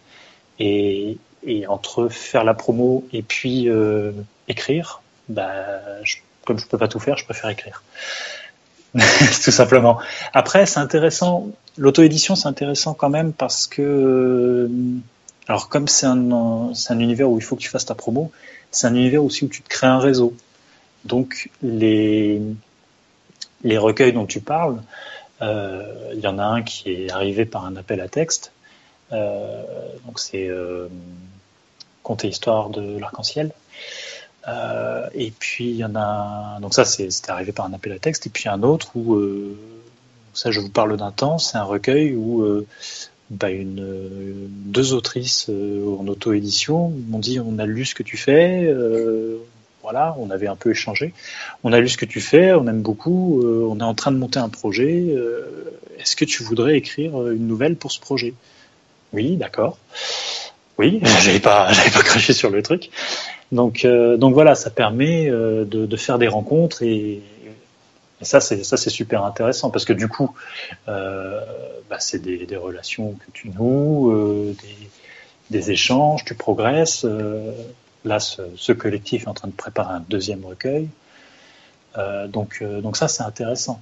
Et, 0.59 1.17
et 1.43 1.67
entre 1.67 2.07
faire 2.09 2.43
la 2.43 2.53
promo 2.53 3.05
et 3.13 3.21
puis 3.23 3.69
euh, 3.69 4.11
écrire, 4.47 5.01
bah, 5.29 6.03
je, 6.03 6.17
comme 6.45 6.59
je 6.59 6.67
peux 6.67 6.77
pas 6.77 6.87
tout 6.87 6.99
faire, 6.99 7.17
je 7.17 7.25
préfère 7.25 7.49
écrire. 7.49 7.83
tout 9.43 9.51
simplement. 9.51 9.99
Après, 10.33 10.65
c'est 10.65 10.79
intéressant. 10.79 11.47
L'auto-édition, 11.77 12.35
c'est 12.35 12.47
intéressant 12.47 12.93
quand 12.93 13.09
même 13.09 13.31
parce 13.31 13.67
que, 13.67 13.81
euh, 13.81 14.69
alors 15.47 15.69
comme 15.69 15.87
c'est 15.87 16.05
un, 16.05 16.71
c'est 16.73 16.93
un 16.93 16.99
univers 16.99 17.29
où 17.29 17.37
il 17.37 17.43
faut 17.43 17.55
que 17.55 17.61
tu 17.61 17.69
fasses 17.69 17.85
ta 17.85 17.95
promo, 17.95 18.31
c'est 18.69 18.87
un 18.87 18.95
univers 18.95 19.23
aussi 19.23 19.45
où 19.45 19.47
tu 19.47 19.61
te 19.61 19.69
crées 19.69 19.87
un 19.87 19.99
réseau. 19.99 20.35
Donc 21.05 21.49
les 21.63 22.41
les 23.63 23.77
recueils 23.77 24.13
dont 24.13 24.25
tu 24.25 24.41
parles, 24.41 24.81
il 25.41 26.19
y 26.19 26.27
en 26.27 26.37
a 26.37 26.43
un 26.43 26.61
qui 26.61 26.91
est 26.91 27.11
arrivé 27.11 27.45
par 27.45 27.65
un 27.65 27.75
appel 27.75 28.01
à 28.01 28.07
texte. 28.07 28.51
Euh, 29.11 29.63
donc 30.05 30.19
c'est 30.19 30.47
euh, 30.47 30.87
Conte 32.03 32.25
et 32.25 32.29
histoire 32.29 32.69
de 32.69 32.97
l'arc-en-ciel. 32.99 33.51
Euh, 34.47 35.07
et 35.13 35.31
puis 35.31 35.69
il 35.69 35.75
y 35.75 35.85
en 35.85 35.95
a 35.95 36.57
donc 36.61 36.73
ça 36.73 36.83
c'était 36.83 37.29
arrivé 37.29 37.51
par 37.51 37.67
un 37.67 37.73
appel 37.73 37.91
à 37.91 37.99
texte 37.99 38.25
et 38.25 38.31
puis 38.31 38.49
un 38.49 38.63
autre 38.63 38.89
où 38.95 39.13
euh, 39.13 39.55
ça 40.33 40.49
je 40.49 40.59
vous 40.59 40.69
parle 40.69 40.97
d'un 40.97 41.11
temps 41.11 41.37
c'est 41.37 41.59
un 41.59 41.63
recueil 41.63 42.15
où 42.15 42.41
euh, 42.41 42.65
bah, 43.29 43.51
une 43.51 43.81
euh, 43.81 44.47
deux 44.49 44.93
autrices 44.93 45.45
euh, 45.49 45.95
en 45.95 46.07
auto 46.07 46.33
édition 46.33 46.89
m'ont 47.07 47.19
dit 47.19 47.39
on 47.39 47.59
a 47.59 47.67
lu 47.67 47.85
ce 47.85 47.93
que 47.93 48.01
tu 48.01 48.17
fais 48.17 48.65
euh, 48.65 49.37
voilà 49.81 50.15
on 50.19 50.29
avait 50.29 50.47
un 50.47 50.55
peu 50.55 50.71
échangé 50.71 51.13
on 51.63 51.73
a 51.73 51.79
lu 51.79 51.89
ce 51.89 51.97
que 51.97 52.05
tu 52.05 52.21
fais 52.21 52.53
on 52.53 52.67
aime 52.67 52.81
beaucoup 52.81 53.41
on 53.43 53.79
est 53.79 53.83
en 53.83 53.93
train 53.93 54.11
de 54.11 54.17
monter 54.17 54.39
un 54.39 54.49
projet 54.49 55.15
est-ce 55.99 56.15
que 56.15 56.25
tu 56.25 56.43
voudrais 56.43 56.77
écrire 56.77 57.29
une 57.29 57.47
nouvelle 57.47 57.75
pour 57.75 57.91
ce 57.91 57.99
projet? 57.99 58.33
Oui 59.13 59.35
d'accord 59.37 59.77
oui, 60.81 60.99
j'avais 61.21 61.39
pas, 61.39 61.67
pas 61.93 62.01
craché 62.01 62.33
sur 62.33 62.49
le 62.49 62.63
truc. 62.63 62.89
Donc, 63.51 63.85
euh, 63.85 64.17
donc 64.17 64.33
voilà, 64.33 64.55
ça 64.55 64.69
permet 64.69 65.29
euh, 65.29 65.65
de, 65.65 65.97
faire 65.97 66.17
des 66.17 66.27
rencontres 66.27 66.83
et, 66.83 67.21
ça, 68.21 68.39
c'est 68.39 68.63
ça, 68.63 68.77
c'est 68.77 68.91
super 68.91 69.23
intéressant 69.25 69.71
parce 69.71 69.83
que 69.83 69.93
du 69.93 70.07
coup, 70.07 70.35
euh, 70.87 71.39
bah, 71.89 71.97
c'est 71.99 72.21
des, 72.21 72.55
relations 72.55 73.13
que 73.13 73.31
tu 73.33 73.49
noues, 73.49 74.11
euh, 74.11 74.55
des, 75.49 75.71
échanges, 75.71 76.23
tu 76.23 76.35
progresses. 76.35 77.05
Euh, 78.05 78.09
là, 78.09 78.19
ce, 78.19 78.71
collectif 78.71 79.23
est 79.23 79.27
en 79.27 79.33
train 79.33 79.47
de 79.47 79.53
préparer 79.53 79.93
un 79.95 80.03
deuxième 80.09 80.45
recueil. 80.45 80.89
donc, 82.29 82.63
donc 82.63 82.97
ça, 82.97 83.07
c'est 83.07 83.23
intéressant. 83.23 83.81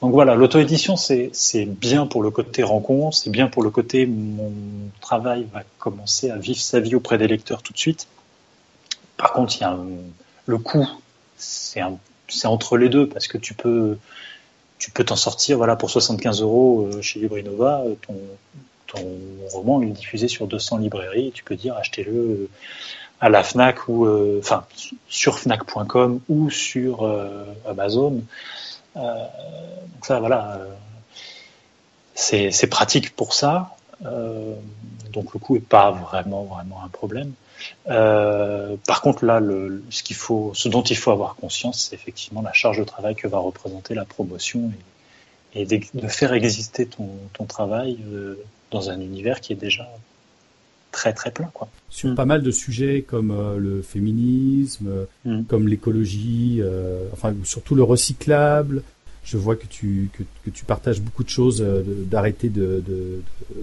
Donc 0.00 0.12
voilà, 0.12 0.36
l'auto-édition, 0.36 0.96
c'est 0.96 1.64
bien 1.64 2.06
pour 2.06 2.22
le 2.22 2.30
côté 2.30 2.62
rencontre, 2.62 3.16
c'est 3.16 3.30
bien 3.30 3.48
pour 3.48 3.62
le 3.64 3.70
côté 3.70 4.06
mon 4.06 4.52
travail 5.00 5.46
va 5.52 5.64
commencer 5.78 6.30
à 6.30 6.36
vivre 6.36 6.60
sa 6.60 6.78
vie 6.78 6.94
auprès 6.94 7.18
des 7.18 7.26
lecteurs 7.26 7.62
tout 7.62 7.72
de 7.72 7.78
suite. 7.78 8.06
Par 9.16 9.32
contre, 9.32 9.56
le 10.46 10.58
coût, 10.58 10.88
c'est 11.36 11.82
entre 12.44 12.76
les 12.76 12.88
deux 12.88 13.08
parce 13.08 13.26
que 13.26 13.38
tu 13.38 13.54
peux 13.54 13.98
tu 14.78 14.92
peux 14.92 15.04
t'en 15.04 15.16
sortir 15.16 15.56
voilà 15.56 15.74
pour 15.74 15.90
75 15.90 16.40
euros 16.40 16.88
euh, 16.92 17.02
chez 17.02 17.18
Librinova, 17.18 17.82
euh, 17.84 17.94
ton, 18.06 18.14
ton 18.86 19.18
roman 19.50 19.82
est 19.82 19.86
diffusé 19.86 20.28
sur 20.28 20.46
200 20.46 20.78
librairies, 20.78 21.32
tu 21.34 21.42
peux 21.42 21.56
dire 21.56 21.76
achetez-le 21.76 22.48
à 23.20 23.28
la 23.28 23.42
Fnac 23.42 23.88
ou 23.88 24.06
euh, 24.06 24.38
enfin 24.40 24.64
sur 25.08 25.38
fnac.com 25.38 26.20
ou 26.28 26.50
sur 26.50 27.04
euh, 27.04 27.44
Amazon. 27.66 28.22
Euh, 28.96 29.00
donc 29.00 30.04
ça, 30.04 30.20
voilà, 30.20 30.58
euh, 30.60 30.74
c'est 32.14 32.70
pratique 32.70 33.14
pour 33.14 33.34
ça. 33.34 33.76
Euh, 34.06 34.54
donc 35.12 35.32
le 35.34 35.40
coût 35.40 35.56
est 35.56 35.60
pas 35.60 35.90
vraiment 35.90 36.44
vraiment 36.44 36.82
un 36.84 36.88
problème. 36.88 37.32
Euh, 37.88 38.76
par 38.86 39.00
contre, 39.00 39.24
là, 39.24 39.40
le, 39.40 39.82
ce 39.90 40.02
qu'il 40.02 40.16
faut, 40.16 40.52
ce 40.54 40.68
dont 40.68 40.82
il 40.82 40.96
faut 40.96 41.10
avoir 41.10 41.34
conscience, 41.34 41.88
c'est 41.88 41.96
effectivement 41.96 42.42
la 42.42 42.52
charge 42.52 42.78
de 42.78 42.84
travail 42.84 43.16
que 43.16 43.26
va 43.26 43.38
représenter 43.38 43.94
la 43.94 44.04
promotion 44.04 44.70
et, 45.54 45.62
et 45.62 45.66
de, 45.66 46.08
faire 46.08 46.32
exister 46.34 46.86
ton, 46.86 47.08
ton 47.32 47.46
travail 47.46 47.98
euh, 48.12 48.36
dans 48.70 48.90
un 48.90 49.00
univers 49.00 49.40
qui 49.40 49.52
est 49.52 49.56
déjà 49.56 49.88
très 50.92 51.12
très 51.12 51.30
plein 51.30 51.50
quoi. 51.52 51.68
Sur 51.90 52.14
pas 52.14 52.24
mal 52.24 52.42
de 52.42 52.50
sujets 52.50 53.02
comme 53.02 53.30
euh, 53.30 53.56
le 53.58 53.82
féminisme, 53.82 55.06
mm. 55.24 55.44
comme 55.44 55.68
l'écologie, 55.68 56.58
euh, 56.60 57.08
enfin 57.12 57.34
surtout 57.44 57.74
le 57.74 57.82
recyclable. 57.82 58.82
Je 59.24 59.36
vois 59.36 59.56
que 59.56 59.66
tu 59.66 60.08
que, 60.12 60.22
que 60.44 60.50
tu 60.50 60.64
partages 60.64 61.00
beaucoup 61.00 61.24
de 61.24 61.28
choses 61.28 61.60
euh, 61.60 61.82
d'arrêter 61.84 62.48
de, 62.48 62.82
de, 62.86 63.22
de, 63.50 63.56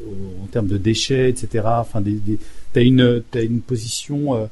en 0.44 0.48
termes 0.48 0.68
de 0.68 0.78
déchets, 0.78 1.30
etc. 1.30 1.66
Enfin, 1.66 2.02
des, 2.02 2.14
des, 2.14 2.38
t'as 2.74 2.82
une 2.82 3.24
t'as 3.32 3.44
une 3.44 3.62
position. 3.62 4.36
Euh, 4.36 4.46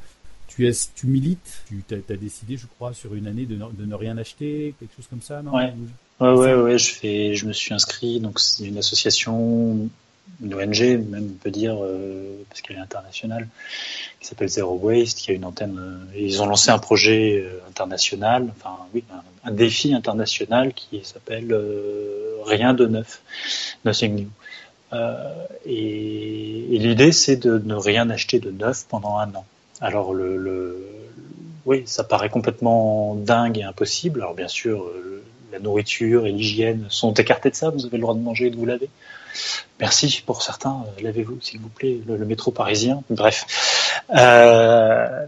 tu, 0.48 0.68
es, 0.68 0.72
tu 0.94 1.08
milites, 1.08 1.64
tu 1.66 1.82
as, 1.90 2.12
as, 2.12 2.16
décidé, 2.16 2.56
je 2.56 2.66
crois, 2.66 2.94
sur 2.94 3.14
une 3.14 3.26
année 3.26 3.44
de 3.44 3.56
ne, 3.56 3.64
de 3.72 3.86
ne 3.86 3.94
rien 3.94 4.16
acheter, 4.18 4.74
quelque 4.78 4.94
chose 4.94 5.06
comme 5.10 5.22
ça, 5.22 5.42
non? 5.42 5.56
Ouais, 5.56 5.72
ouais, 6.20 6.32
ouais, 6.32 6.54
ouais, 6.54 6.78
je 6.78 6.92
fais, 6.92 7.34
je 7.34 7.46
me 7.46 7.52
suis 7.52 7.74
inscrit, 7.74 8.20
donc 8.20 8.38
c'est 8.38 8.64
une 8.64 8.78
association 8.78 9.88
une 10.42 10.54
ONG, 10.54 10.80
même 10.80 11.30
on 11.34 11.42
peut 11.42 11.50
dire, 11.50 11.76
euh, 11.80 12.44
parce 12.48 12.60
qu'elle 12.60 12.76
est 12.76 12.80
internationale, 12.80 13.48
qui 14.20 14.26
s'appelle 14.26 14.48
Zero 14.48 14.78
Waste, 14.82 15.18
qui 15.18 15.30
a 15.30 15.34
une 15.34 15.44
antenne. 15.44 15.78
Euh, 15.78 16.18
ils 16.18 16.42
ont 16.42 16.46
lancé 16.46 16.70
un 16.70 16.78
projet 16.78 17.42
euh, 17.44 17.60
international, 17.68 18.52
enfin 18.56 18.76
oui, 18.94 19.04
un, 19.44 19.50
défi 19.50 19.94
international 19.94 20.72
qui 20.72 21.02
s'appelle 21.04 21.54
Rien 22.44 22.74
de 22.74 22.86
neuf, 22.86 23.22
Nothing 23.84 24.14
New. 24.14 24.28
Et, 25.66 26.66
l'idée, 26.70 27.12
c'est 27.12 27.36
de 27.36 27.58
ne 27.58 27.74
rien 27.74 28.08
acheter 28.10 28.38
de 28.38 28.50
neuf 28.50 28.86
pendant 28.88 29.18
un 29.18 29.34
an. 29.34 29.44
Alors 29.80 30.14
le, 30.14 30.86
oui, 31.66 31.82
ça 31.86 32.04
paraît 32.04 32.30
complètement 32.30 33.14
dingue 33.14 33.58
et 33.58 33.64
impossible. 33.64 34.20
Alors 34.20 34.34
bien 34.34 34.48
sûr, 34.48 34.90
la 35.52 35.58
nourriture 35.58 36.26
et 36.26 36.32
l'hygiène 36.32 36.86
sont 36.88 37.12
écartés 37.12 37.50
de 37.50 37.54
ça. 37.54 37.70
Vous 37.70 37.84
avez 37.84 37.96
le 37.98 38.02
droit 38.02 38.14
de 38.14 38.20
manger 38.20 38.46
et 38.46 38.50
de 38.50 38.56
vous 38.56 38.66
laver. 38.66 38.88
Merci 39.80 40.22
pour 40.24 40.42
certains, 40.42 40.84
euh, 40.86 41.02
lavez-vous 41.02 41.38
s'il 41.40 41.60
vous 41.60 41.68
plaît, 41.68 41.98
le, 42.06 42.24
métro 42.24 42.50
parisien, 42.50 43.02
bref. 43.10 44.00
Euh, 44.14 45.26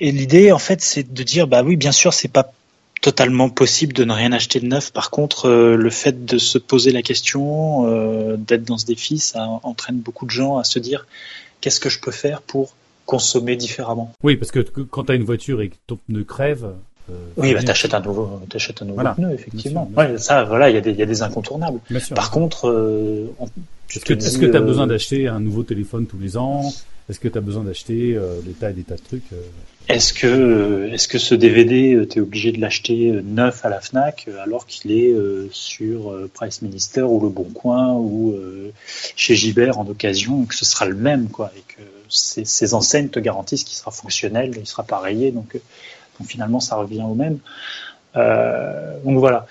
et 0.00 0.12
l'idée 0.12 0.52
en 0.52 0.58
fait 0.58 0.80
c'est 0.80 1.12
de 1.12 1.22
dire 1.22 1.48
bah 1.48 1.62
oui 1.62 1.76
bien 1.76 1.90
sûr 1.92 2.14
c'est 2.14 2.28
pas 2.28 2.52
totalement 3.00 3.50
possible 3.50 3.92
de 3.92 4.04
ne 4.04 4.12
rien 4.12 4.32
acheter 4.32 4.60
de 4.60 4.66
neuf. 4.66 4.92
Par 4.92 5.10
contre, 5.10 5.46
euh, 5.48 5.76
le 5.76 5.90
fait 5.90 6.24
de 6.24 6.38
se 6.38 6.58
poser 6.58 6.90
la 6.90 7.02
question, 7.02 8.36
d'être 8.36 8.64
dans 8.64 8.78
ce 8.78 8.86
défi, 8.86 9.18
ça 9.18 9.46
entraîne 9.62 9.98
beaucoup 9.98 10.26
de 10.26 10.30
gens 10.30 10.58
à 10.58 10.64
se 10.64 10.78
dire 10.78 11.06
qu'est-ce 11.60 11.80
que 11.80 11.88
je 11.88 12.00
peux 12.00 12.10
faire 12.10 12.42
pour 12.42 12.74
consommer 13.06 13.56
différemment? 13.56 14.12
Oui, 14.22 14.36
parce 14.36 14.50
que 14.50 14.60
quand 14.60 15.04
tu 15.04 15.12
as 15.12 15.14
une 15.14 15.24
voiture 15.24 15.62
et 15.62 15.70
que 15.70 15.76
ton 15.86 15.96
pneu 15.96 16.24
crève, 16.24 16.74
oui, 17.36 17.54
bah, 17.54 17.62
t'achètes 17.62 17.94
un 17.94 18.00
nouveau, 18.00 18.40
t'achètes 18.48 18.82
un 18.82 18.86
nouveau 18.86 19.02
pneu, 19.16 19.32
effectivement. 19.32 19.90
Ouais, 19.96 20.18
ça, 20.18 20.44
voilà, 20.44 20.70
il 20.70 20.74
y 20.74 20.78
a 20.78 20.80
des, 20.80 20.92
y 20.92 21.02
a 21.02 21.06
des 21.06 21.22
incontournables. 21.22 21.80
Par 22.14 22.30
contre, 22.30 22.68
euh, 22.68 23.26
est-ce 23.94 24.38
que 24.38 24.46
tu 24.46 24.56
as 24.56 24.60
besoin 24.60 24.86
d'acheter 24.86 25.28
un 25.28 25.40
nouveau 25.40 25.62
téléphone 25.62 26.06
tous 26.06 26.18
les 26.18 26.36
ans? 26.36 26.72
Est-ce 27.08 27.20
que 27.20 27.28
tu 27.28 27.38
as 27.38 27.40
besoin 27.40 27.64
d'acheter 27.64 28.14
euh, 28.16 28.40
des 28.42 28.52
tas 28.52 28.70
et 28.70 28.74
des 28.74 28.82
tas 28.82 28.96
de 28.96 29.00
trucs 29.00 29.24
Est-ce 29.88 30.12
que, 30.12 30.90
est-ce 30.92 31.08
que 31.08 31.16
ce 31.16 31.34
DVD, 31.34 32.06
tu 32.06 32.18
es 32.18 32.20
obligé 32.20 32.52
de 32.52 32.60
l'acheter 32.60 33.12
neuf 33.24 33.64
à 33.64 33.70
la 33.70 33.80
Fnac 33.80 34.28
alors 34.42 34.66
qu'il 34.66 34.92
est 34.92 35.14
sur 35.50 36.14
Price 36.34 36.60
Minister 36.60 37.02
ou 37.02 37.20
Le 37.20 37.30
Bon 37.30 37.44
Coin 37.44 37.94
ou 37.94 38.36
chez 39.16 39.34
Gibert 39.34 39.78
en 39.78 39.86
occasion, 39.88 40.44
et 40.44 40.46
que 40.46 40.54
ce 40.54 40.66
sera 40.66 40.84
le 40.84 40.96
même, 40.96 41.28
quoi, 41.28 41.50
et 41.56 41.62
que 41.66 41.82
ces, 42.10 42.44
ces 42.44 42.74
enseignes 42.74 43.08
te 43.08 43.20
garantissent 43.20 43.64
qu'il 43.64 43.76
sera 43.76 43.90
fonctionnel, 43.90 44.52
il 44.58 44.66
sera 44.66 44.84
rayé, 45.00 45.30
donc 45.30 45.58
finalement, 46.24 46.60
ça 46.60 46.76
revient 46.76 47.02
au 47.02 47.14
même. 47.14 47.38
Euh, 48.16 48.94
donc 49.04 49.18
voilà. 49.18 49.46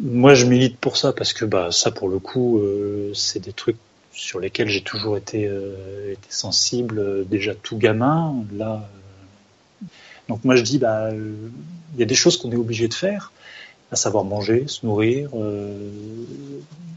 Moi, 0.00 0.34
je 0.34 0.46
milite 0.46 0.78
pour 0.78 0.96
ça 0.96 1.12
parce 1.12 1.32
que 1.32 1.44
bah, 1.44 1.68
ça, 1.70 1.90
pour 1.90 2.08
le 2.08 2.18
coup, 2.18 2.58
euh, 2.58 3.12
c'est 3.14 3.38
des 3.40 3.52
trucs 3.52 3.76
sur 4.12 4.40
lesquels 4.40 4.68
j'ai 4.68 4.82
toujours 4.82 5.16
été, 5.16 5.46
euh, 5.46 6.14
sensible, 6.28 7.26
déjà 7.28 7.54
tout 7.54 7.76
gamin. 7.76 8.34
Là, 8.56 8.88
donc 10.28 10.44
moi, 10.44 10.56
je 10.56 10.62
dis, 10.62 10.78
bah, 10.78 11.10
il 11.12 12.00
y 12.00 12.02
a 12.02 12.06
des 12.06 12.14
choses 12.14 12.36
qu'on 12.36 12.50
est 12.50 12.56
obligé 12.56 12.88
de 12.88 12.94
faire, 12.94 13.32
à 13.92 13.96
savoir 13.96 14.24
manger, 14.24 14.64
se 14.66 14.84
nourrir, 14.84 15.30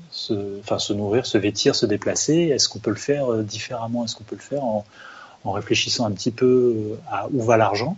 se, 0.09 0.59
se 0.77 0.93
nourrir, 0.93 1.25
se 1.27 1.37
vêtir, 1.37 1.75
se 1.75 1.85
déplacer. 1.85 2.49
Est-ce 2.53 2.67
qu'on 2.67 2.79
peut 2.79 2.89
le 2.89 2.95
faire 2.95 3.35
différemment? 3.43 4.05
Est-ce 4.05 4.15
qu'on 4.15 4.23
peut 4.23 4.35
le 4.35 4.41
faire 4.41 4.63
en 4.63 5.51
réfléchissant 5.51 6.05
un 6.05 6.11
petit 6.11 6.31
peu 6.31 6.97
à 7.11 7.27
où 7.31 7.43
va 7.43 7.57
l'argent? 7.57 7.97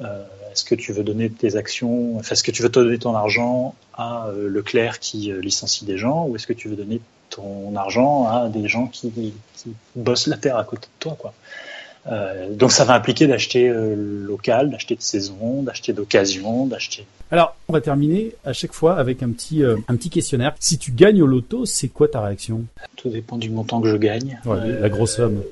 Euh, 0.00 0.22
est-ce 0.52 0.64
que 0.64 0.74
tu 0.74 0.92
veux 0.92 1.04
donner 1.04 1.30
tes 1.30 1.56
actions, 1.56 2.16
enfin, 2.16 2.32
est-ce 2.32 2.42
que 2.42 2.50
tu 2.50 2.62
veux 2.62 2.68
donner 2.68 2.98
ton 2.98 3.14
argent 3.14 3.74
à 3.94 4.28
euh, 4.28 4.48
Leclerc 4.48 4.98
qui 4.98 5.30
euh, 5.30 5.40
licencie 5.40 5.84
des 5.84 5.98
gens, 5.98 6.26
ou 6.26 6.36
est-ce 6.36 6.46
que 6.46 6.52
tu 6.52 6.68
veux 6.68 6.76
donner 6.76 7.00
ton 7.30 7.74
argent 7.76 8.26
à 8.26 8.48
des 8.48 8.68
gens 8.68 8.86
qui, 8.86 9.12
qui 9.54 9.72
bossent 9.94 10.26
la 10.26 10.36
terre 10.36 10.56
à 10.56 10.64
côté 10.64 10.86
de 10.86 11.00
toi, 11.00 11.16
quoi. 11.18 11.34
Euh, 12.06 12.54
donc 12.54 12.72
ça 12.72 12.84
va 12.84 12.94
impliquer 12.94 13.26
d'acheter 13.26 13.70
local, 13.70 14.70
d'acheter 14.70 14.94
de 14.94 15.02
saison, 15.02 15.62
d'acheter 15.62 15.92
d'occasion, 15.92 16.66
d'acheter. 16.66 17.06
Alors 17.30 17.54
on 17.68 17.72
va 17.74 17.82
terminer 17.82 18.34
à 18.46 18.54
chaque 18.54 18.72
fois 18.72 18.96
avec 18.96 19.22
un 19.22 19.30
petit 19.30 19.62
un 19.62 19.96
petit 19.96 20.08
questionnaire. 20.08 20.54
Si 20.58 20.78
tu 20.78 20.92
gagnes 20.92 21.20
au 21.20 21.26
loto, 21.26 21.66
c'est 21.66 21.88
quoi 21.88 22.08
ta 22.08 22.22
réaction? 22.22 22.64
Tout 22.96 23.10
dépend 23.10 23.36
du 23.36 23.50
montant 23.50 23.82
que 23.82 23.90
je 23.90 23.96
gagne. 23.96 24.40
Ouais, 24.46 24.80
la 24.80 24.88
grosse 24.88 25.16
somme 25.16 25.42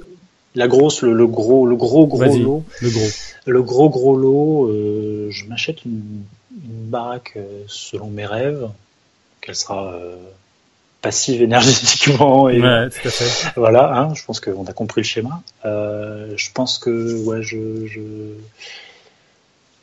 la 0.56 0.68
grosse, 0.68 1.02
le, 1.02 1.26
gros, 1.26 1.66
le 1.66 1.76
gros 1.76 2.06
gros 2.06 2.24
lot. 2.24 2.64
Le 2.80 2.90
gros. 2.90 3.08
Le 3.44 3.62
gros 3.62 3.88
gros 3.90 4.16
lot. 4.16 4.68
Euh, 4.68 5.28
je 5.30 5.44
m'achète 5.44 5.84
une, 5.84 6.22
baraque 6.50 7.34
euh, 7.36 7.62
selon 7.68 8.06
mes 8.06 8.24
rêves, 8.24 8.68
qu'elle 9.40 9.54
sera 9.54 9.92
euh, 9.92 10.16
passive 11.02 11.42
énergétiquement 11.42 12.48
et 12.48 12.60
ouais, 12.60 12.88
tout 12.88 13.08
à 13.08 13.10
fait. 13.10 13.52
voilà. 13.56 13.92
Hein, 13.94 14.14
je 14.14 14.24
pense 14.24 14.40
qu'on 14.40 14.64
a 14.64 14.72
compris 14.72 15.02
le 15.02 15.06
schéma. 15.06 15.42
je 15.64 16.52
pense 16.54 16.78
que 16.78 17.22
ouais, 17.24 17.42
je, 17.42 17.86
je, 17.86 18.00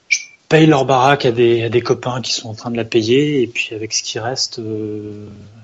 je 0.09 0.19
paye 0.49 0.65
leur 0.65 0.86
baraque 0.86 1.25
à 1.25 1.31
des, 1.31 1.63
à 1.63 1.69
des 1.69 1.81
copains 1.81 2.21
qui 2.21 2.33
sont 2.33 2.49
en 2.49 2.55
train 2.55 2.71
de 2.71 2.77
la 2.77 2.86
payer 2.86 3.43
et 3.43 3.47
puis 3.47 3.75
avec 3.75 3.93
ce 3.93 4.01
qui 4.01 4.17
reste, 4.17 4.59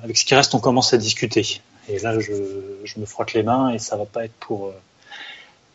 avec 0.04 0.18
ce 0.18 0.26
qui 0.26 0.36
reste, 0.36 0.54
on 0.54 0.60
commence 0.60 0.94
à 0.94 0.98
discuter. 0.98 1.62
Et 1.88 1.98
là, 2.00 2.20
je, 2.20 2.34
je 2.84 3.00
me 3.00 3.06
frotte 3.06 3.34
les 3.34 3.42
mains 3.42 3.72
et 3.72 3.80
ça 3.80 3.98
va 3.98 4.06
pas 4.06 4.26
être 4.26 4.36
pour 4.40 4.72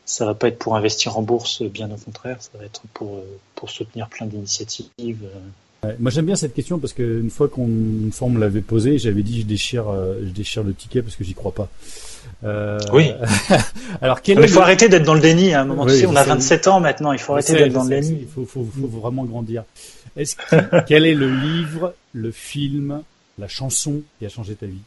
ça 0.05 0.27
va 0.27 0.35
pas 0.35 0.49
être 0.49 0.59
pour 0.59 0.77
investir 0.77 1.19
en 1.19 1.23
bourse, 1.23 1.63
bien 1.63 1.91
au 1.91 1.97
contraire, 1.97 2.37
ça 2.41 2.51
va 2.59 2.65
être 2.65 2.83
pour, 2.93 3.23
pour 3.55 3.71
soutenir 3.71 4.09
plein 4.09 4.27
d'initiatives. 4.27 5.25
moi 5.99 6.11
j'aime 6.11 6.27
bien 6.27 6.37
cette 6.37 6.55
question 6.55 6.79
parce 6.79 6.93
qu'une 6.93 7.31
fois 7.31 7.49
qu'on 7.49 7.67
une 7.67 8.13
fois 8.13 8.29
on 8.29 8.33
me 8.33 8.41
l'avait 8.41 8.61
posée, 8.61 8.99
j'avais 8.99 9.23
dit 9.23 9.41
je 9.41 9.47
déchire 9.47 9.89
euh, 9.89 10.21
je 10.23 10.31
déchire 10.31 10.63
le 10.63 10.75
ticket 10.75 11.03
parce 11.03 11.17
que 11.17 11.25
j'y 11.25 11.35
crois 11.35 11.53
pas. 11.53 11.69
Euh... 12.45 12.79
Oui. 12.93 13.13
Alors 14.03 14.23
quel 14.23 14.39
il 14.41 14.49
faut 14.49 14.61
arrêter 14.61 14.89
d'être 14.89 15.05
dans 15.05 15.15
le 15.15 15.21
déni 15.21 15.55
à 15.55 15.63
un 15.63 15.65
moment. 15.65 15.85
Oui, 15.85 16.05
on 16.07 16.17
a 16.17 16.25
27 16.25 16.69
ans 16.69 16.81
maintenant, 16.81 17.13
il 17.13 17.19
faut 17.19 17.33
arrêter 17.33 17.55
d'être 17.55 17.73
dans 17.73 17.85
le 17.85 17.91
déni. 17.91 18.19
Il 18.23 18.29
faut, 18.29 18.45
faut, 18.45 18.65
faut 18.65 18.87
vraiment 18.87 19.25
grandir. 19.25 19.65
Est-ce 20.17 20.37
quel 20.87 21.07
est 21.07 21.15
le 21.15 21.31
livre, 21.31 21.95
le 22.13 22.31
film, 22.31 23.03
la 23.39 23.49
chanson 23.49 24.03
qui 24.19 24.27
a 24.27 24.29
changé 24.29 24.55
ta 24.55 24.67
vie? 24.67 24.81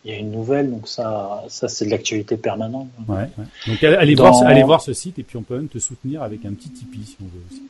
il 0.04 0.12
y 0.12 0.16
a 0.16 0.18
une 0.18 0.32
nouvelle, 0.32 0.72
donc 0.72 0.88
ça, 0.88 1.44
ça 1.48 1.68
c'est 1.68 1.86
de 1.86 1.92
l'actualité 1.92 2.36
permanente. 2.36 2.88
Ouais, 3.08 3.30
Donc 3.68 3.84
allez, 3.84 4.16
voir, 4.16 4.44
allez 4.44 4.64
voir 4.64 4.82
ce 4.82 4.94
site 4.94 5.20
et 5.20 5.24
puis 5.24 5.38
on 5.38 5.44
peut 5.44 5.56
même 5.56 5.68
te 5.68 5.78
soutenir 5.78 6.24
avec 6.24 6.44
un 6.46 6.54
petit 6.54 6.70
Tipeee 6.70 7.06
si 7.06 7.18
on 7.22 7.26
veut 7.26 7.44
aussi. 7.52 7.62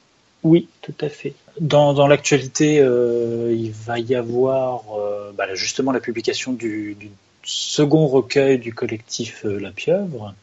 Oui, 0.43 0.67
tout 0.81 0.95
à 1.01 1.09
fait. 1.09 1.33
Dans, 1.59 1.93
dans 1.93 2.07
l'actualité, 2.07 2.79
euh, 2.79 3.53
il 3.55 3.71
va 3.71 3.99
y 3.99 4.15
avoir 4.15 4.83
euh, 4.97 5.31
bah, 5.37 5.53
justement 5.53 5.91
la 5.91 5.99
publication 5.99 6.53
du, 6.53 6.95
du, 6.95 7.11
second 7.43 8.07
recueil 8.07 8.59
du 8.59 8.73
collectif 8.73 9.43
La 9.43 9.71
Pieuvre, 9.71 10.33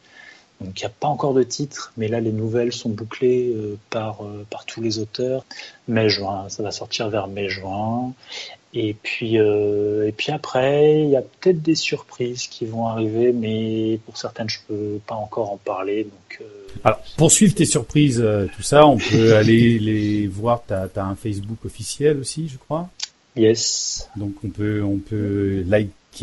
donc 0.61 0.79
il 0.79 0.83
n'y 0.83 0.87
a 0.87 0.93
pas 0.99 1.07
encore 1.07 1.33
de 1.33 1.43
titre, 1.43 1.93
mais 1.97 2.07
là 2.07 2.19
les 2.19 2.31
nouvelles 2.31 2.73
sont 2.73 2.89
bouclées 2.89 3.53
euh, 3.55 3.77
par, 3.89 4.23
euh, 4.23 4.45
par 4.49 4.65
tous 4.65 4.81
les 4.81 4.99
auteurs. 4.99 5.45
Mai-juin, 5.87 6.47
ça 6.49 6.63
va 6.63 6.71
sortir 6.71 7.09
vers 7.09 7.27
mai-juin. 7.27 8.13
Et 8.73 8.95
puis, 9.01 9.39
euh, 9.39 10.07
et 10.07 10.11
puis 10.11 10.31
après, 10.31 11.01
il 11.01 11.09
y 11.09 11.15
a 11.15 11.23
peut-être 11.23 11.61
des 11.61 11.73
surprises 11.73 12.45
qui 12.45 12.65
vont 12.65 12.85
arriver, 12.85 13.31
mais 13.31 13.99
pour 14.05 14.17
certaines, 14.17 14.47
je 14.49 14.59
peux 14.67 14.99
pas 15.07 15.15
encore 15.15 15.51
en 15.51 15.57
parler. 15.57 16.03
Donc, 16.03 16.47
Alors, 16.83 16.99
pour 17.17 17.31
suivre 17.31 17.55
tes 17.55 17.65
surprises, 17.65 18.23
tout 18.55 18.61
ça, 18.61 18.85
on 18.85 18.97
peut 18.97 19.35
aller 19.37 19.79
les 19.79 20.27
voir. 20.27 20.61
T'as 20.67 20.87
as 20.95 21.03
un 21.03 21.15
Facebook 21.15 21.65
officiel 21.65 22.19
aussi, 22.19 22.47
je 22.47 22.57
crois? 22.57 22.89
yes. 23.35 24.09
Donc 24.15 24.33
on 24.43 24.49
peut 24.49 24.83
on 24.83 24.97
peut 24.97 25.63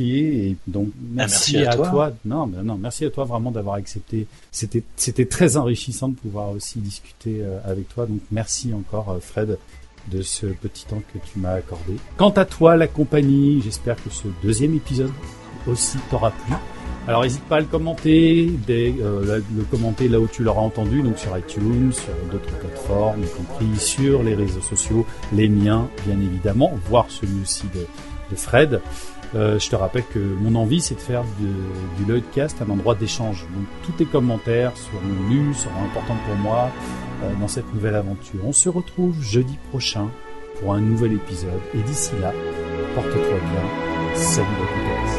et 0.04 0.56
donc 0.66 0.88
merci, 1.12 1.54
merci 1.54 1.66
à 1.66 1.70
à, 1.70 1.76
toi. 1.76 1.90
toi. 1.90 2.12
Non, 2.24 2.46
mais 2.46 2.62
non, 2.62 2.76
merci 2.76 3.04
à 3.04 3.10
toi 3.10 3.24
vraiment 3.24 3.50
d'avoir 3.50 3.76
accepté. 3.76 4.26
C'était 4.50 4.82
c'était 4.96 5.26
très 5.26 5.56
enrichissant 5.56 6.08
de 6.08 6.14
pouvoir 6.14 6.50
aussi 6.50 6.78
discuter 6.78 7.38
euh, 7.40 7.58
avec 7.64 7.88
toi. 7.88 8.06
Donc 8.06 8.20
merci 8.30 8.72
encore 8.74 9.10
euh, 9.10 9.20
Fred 9.20 9.58
de 10.10 10.22
ce 10.22 10.46
petit 10.46 10.86
temps 10.86 11.02
que 11.12 11.18
tu 11.18 11.38
m'as 11.38 11.54
accordé. 11.54 11.96
Quant 12.16 12.30
à 12.30 12.44
toi, 12.44 12.76
la 12.76 12.86
compagnie, 12.86 13.60
j'espère 13.62 13.96
que 13.96 14.10
ce 14.10 14.28
deuxième 14.42 14.74
épisode 14.74 15.12
aussi 15.66 15.98
t'aura 16.10 16.30
plu. 16.30 16.54
Alors 17.08 17.22
n'hésite 17.22 17.44
pas 17.44 17.56
à 17.56 17.60
le 17.60 17.66
commenter, 17.66 18.50
euh, 18.68 19.40
le 19.56 19.62
commenter 19.64 20.08
là 20.08 20.18
où 20.18 20.26
tu 20.26 20.42
l'auras 20.42 20.62
entendu, 20.62 21.02
donc 21.02 21.18
sur 21.18 21.36
iTunes, 21.38 21.92
sur 21.92 22.12
d'autres 22.32 22.52
plateformes, 22.58 23.22
y 23.22 23.28
compris 23.28 23.78
sur 23.78 24.24
les 24.24 24.34
réseaux 24.34 24.60
sociaux, 24.60 25.06
les 25.32 25.48
miens 25.48 25.88
bien 26.04 26.20
évidemment, 26.20 26.72
voire 26.88 27.06
celui 27.08 27.40
aussi 27.42 27.62
de, 27.74 27.86
de 28.30 28.36
Fred. 28.36 28.80
Euh, 29.34 29.58
je 29.58 29.68
te 29.68 29.76
rappelle 29.76 30.04
que 30.12 30.18
mon 30.18 30.54
envie, 30.54 30.80
c'est 30.80 30.94
de 30.94 31.00
faire 31.00 31.24
du 31.96 32.04
Lloydcast 32.04 32.62
un 32.62 32.70
endroit 32.70 32.94
d'échange. 32.94 33.42
Donc 33.54 33.66
tous 33.84 33.92
tes 33.92 34.06
commentaires 34.06 34.72
seront 34.76 35.28
lus, 35.28 35.54
seront 35.54 35.84
importants 35.84 36.18
pour 36.26 36.36
moi 36.36 36.70
euh, 37.22 37.32
dans 37.40 37.48
cette 37.48 37.72
nouvelle 37.74 37.96
aventure. 37.96 38.40
On 38.44 38.52
se 38.52 38.68
retrouve 38.68 39.20
jeudi 39.20 39.58
prochain 39.70 40.08
pour 40.60 40.74
un 40.74 40.80
nouvel 40.80 41.14
épisode. 41.14 41.60
Et 41.74 41.82
d'ici 41.82 42.12
là, 42.20 42.32
porte-toi 42.94 43.20
bien. 43.20 44.14
Salut 44.14 44.46
compagnie. 44.46 45.15